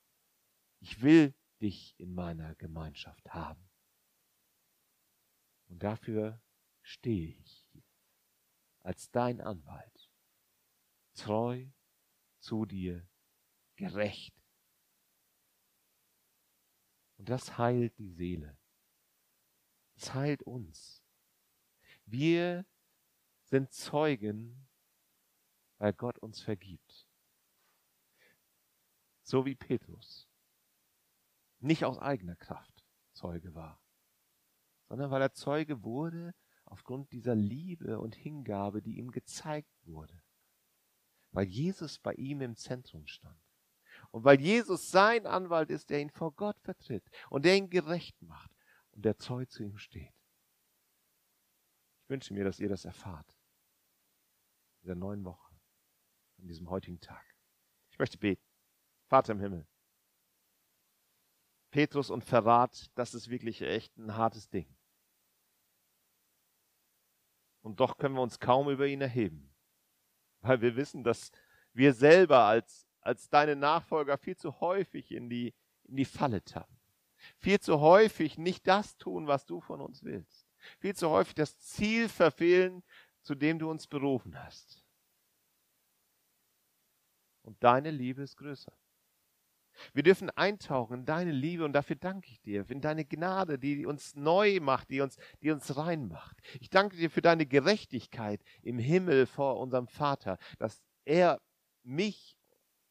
Ich 0.80 1.02
will 1.02 1.34
dich 1.60 1.94
in 1.98 2.14
meiner 2.14 2.54
Gemeinschaft 2.56 3.32
haben. 3.34 3.68
Und 5.68 5.82
dafür 5.82 6.42
stehe 6.82 7.36
ich 7.36 7.66
hier 7.70 7.84
als 8.80 9.10
dein 9.10 9.40
Anwalt, 9.40 10.10
treu 11.14 11.66
zu 12.40 12.66
dir, 12.66 13.08
gerecht. 13.76 14.34
Und 17.16 17.28
das 17.28 17.56
heilt 17.58 17.96
die 17.98 18.10
Seele. 18.10 18.58
Es 20.02 20.14
heilt 20.14 20.42
uns. 20.42 21.00
Wir 22.06 22.66
sind 23.44 23.72
Zeugen, 23.72 24.68
weil 25.78 25.92
Gott 25.92 26.18
uns 26.18 26.40
vergibt. 26.40 27.06
So 29.22 29.46
wie 29.46 29.54
Petrus 29.54 30.28
nicht 31.60 31.84
aus 31.84 32.00
eigener 32.00 32.34
Kraft 32.34 32.84
Zeuge 33.12 33.54
war, 33.54 33.80
sondern 34.88 35.12
weil 35.12 35.22
er 35.22 35.34
Zeuge 35.34 35.84
wurde 35.84 36.34
aufgrund 36.64 37.12
dieser 37.12 37.36
Liebe 37.36 38.00
und 38.00 38.16
Hingabe, 38.16 38.82
die 38.82 38.98
ihm 38.98 39.12
gezeigt 39.12 39.70
wurde. 39.86 40.20
Weil 41.30 41.46
Jesus 41.46 42.00
bei 42.00 42.14
ihm 42.14 42.40
im 42.40 42.56
Zentrum 42.56 43.06
stand. 43.06 43.40
Und 44.10 44.24
weil 44.24 44.40
Jesus 44.40 44.90
sein 44.90 45.28
Anwalt 45.28 45.70
ist, 45.70 45.90
der 45.90 46.00
ihn 46.00 46.10
vor 46.10 46.32
Gott 46.32 46.58
vertritt 46.58 47.08
und 47.30 47.44
der 47.44 47.56
ihn 47.56 47.70
gerecht 47.70 48.20
macht 48.20 48.51
und 48.92 49.04
der 49.04 49.18
Zeug 49.18 49.50
zu 49.50 49.62
ihm 49.62 49.78
steht. 49.78 50.14
Ich 52.02 52.08
wünsche 52.08 52.34
mir, 52.34 52.44
dass 52.44 52.60
ihr 52.60 52.68
das 52.68 52.84
erfahrt. 52.84 53.30
In 54.76 54.82
dieser 54.82 54.94
neuen 54.94 55.24
Woche, 55.24 55.54
an 56.38 56.48
diesem 56.48 56.68
heutigen 56.70 57.00
Tag. 57.00 57.24
Ich 57.90 57.98
möchte 57.98 58.18
beten. 58.18 58.44
Vater 59.06 59.32
im 59.32 59.40
Himmel. 59.40 59.66
Petrus 61.70 62.10
und 62.10 62.22
Verrat, 62.22 62.90
das 62.94 63.14
ist 63.14 63.28
wirklich 63.28 63.62
echt 63.62 63.96
ein 63.96 64.14
hartes 64.14 64.48
Ding. 64.48 64.76
Und 67.62 67.80
doch 67.80 67.96
können 67.96 68.14
wir 68.14 68.22
uns 68.22 68.40
kaum 68.40 68.68
über 68.68 68.86
ihn 68.86 69.00
erheben, 69.00 69.54
weil 70.40 70.60
wir 70.60 70.76
wissen, 70.76 71.04
dass 71.04 71.30
wir 71.72 71.94
selber 71.94 72.44
als, 72.44 72.86
als 73.00 73.30
deine 73.30 73.56
Nachfolger 73.56 74.18
viel 74.18 74.36
zu 74.36 74.60
häufig 74.60 75.12
in 75.12 75.30
die, 75.30 75.54
in 75.84 75.96
die 75.96 76.04
Falle 76.04 76.44
tappen. 76.44 76.81
Viel 77.38 77.60
zu 77.60 77.80
häufig 77.80 78.38
nicht 78.38 78.66
das 78.66 78.96
tun, 78.96 79.26
was 79.26 79.46
du 79.46 79.60
von 79.60 79.80
uns 79.80 80.02
willst. 80.02 80.46
Viel 80.78 80.94
zu 80.94 81.10
häufig 81.10 81.34
das 81.34 81.58
Ziel 81.58 82.08
verfehlen, 82.08 82.82
zu 83.22 83.34
dem 83.34 83.58
du 83.58 83.70
uns 83.70 83.86
berufen 83.86 84.38
hast. 84.42 84.84
Und 87.42 87.62
deine 87.62 87.90
Liebe 87.90 88.22
ist 88.22 88.36
größer. 88.36 88.72
Wir 89.94 90.02
dürfen 90.02 90.30
eintauchen 90.30 91.00
in 91.00 91.04
deine 91.04 91.32
Liebe 91.32 91.64
und 91.64 91.72
dafür 91.72 91.96
danke 91.96 92.30
ich 92.30 92.40
dir, 92.42 92.68
in 92.70 92.80
deine 92.80 93.04
Gnade, 93.04 93.58
die 93.58 93.86
uns 93.86 94.14
neu 94.14 94.60
macht, 94.60 94.90
die 94.90 95.00
uns, 95.00 95.16
die 95.40 95.50
uns 95.50 95.76
rein 95.76 96.08
macht. 96.08 96.36
Ich 96.60 96.70
danke 96.70 96.96
dir 96.96 97.10
für 97.10 97.22
deine 97.22 97.46
Gerechtigkeit 97.46 98.42
im 98.62 98.78
Himmel 98.78 99.26
vor 99.26 99.58
unserem 99.58 99.88
Vater, 99.88 100.38
dass 100.58 100.82
er 101.04 101.40
mich 101.82 102.36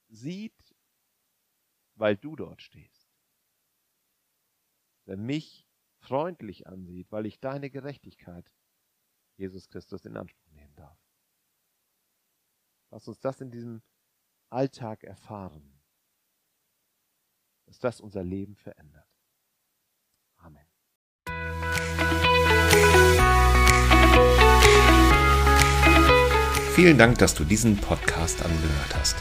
sieht, 0.09 0.75
weil 1.95 2.17
du 2.17 2.35
dort 2.35 2.61
stehst. 2.61 3.00
Dass 5.11 5.17
er 5.17 5.23
mich 5.25 5.67
freundlich 5.99 6.67
ansieht, 6.67 7.11
weil 7.11 7.25
ich 7.25 7.41
deine 7.41 7.69
Gerechtigkeit, 7.69 8.49
Jesus 9.35 9.67
Christus, 9.67 10.05
in 10.05 10.15
Anspruch 10.15 10.53
nehmen 10.53 10.73
darf. 10.75 10.97
Lass 12.91 13.09
uns 13.09 13.19
das 13.19 13.41
in 13.41 13.51
diesem 13.51 13.81
Alltag 14.49 15.03
erfahren 15.03 15.81
dass 17.65 17.79
das 17.79 18.01
unser 18.01 18.23
Leben 18.23 18.55
verändert. 18.55 19.07
Amen. 20.37 20.65
Vielen 26.73 26.97
Dank, 26.97 27.17
dass 27.17 27.33
du 27.33 27.43
diesen 27.45 27.77
Podcast 27.77 28.43
angehört 28.43 28.95
hast. 28.95 29.15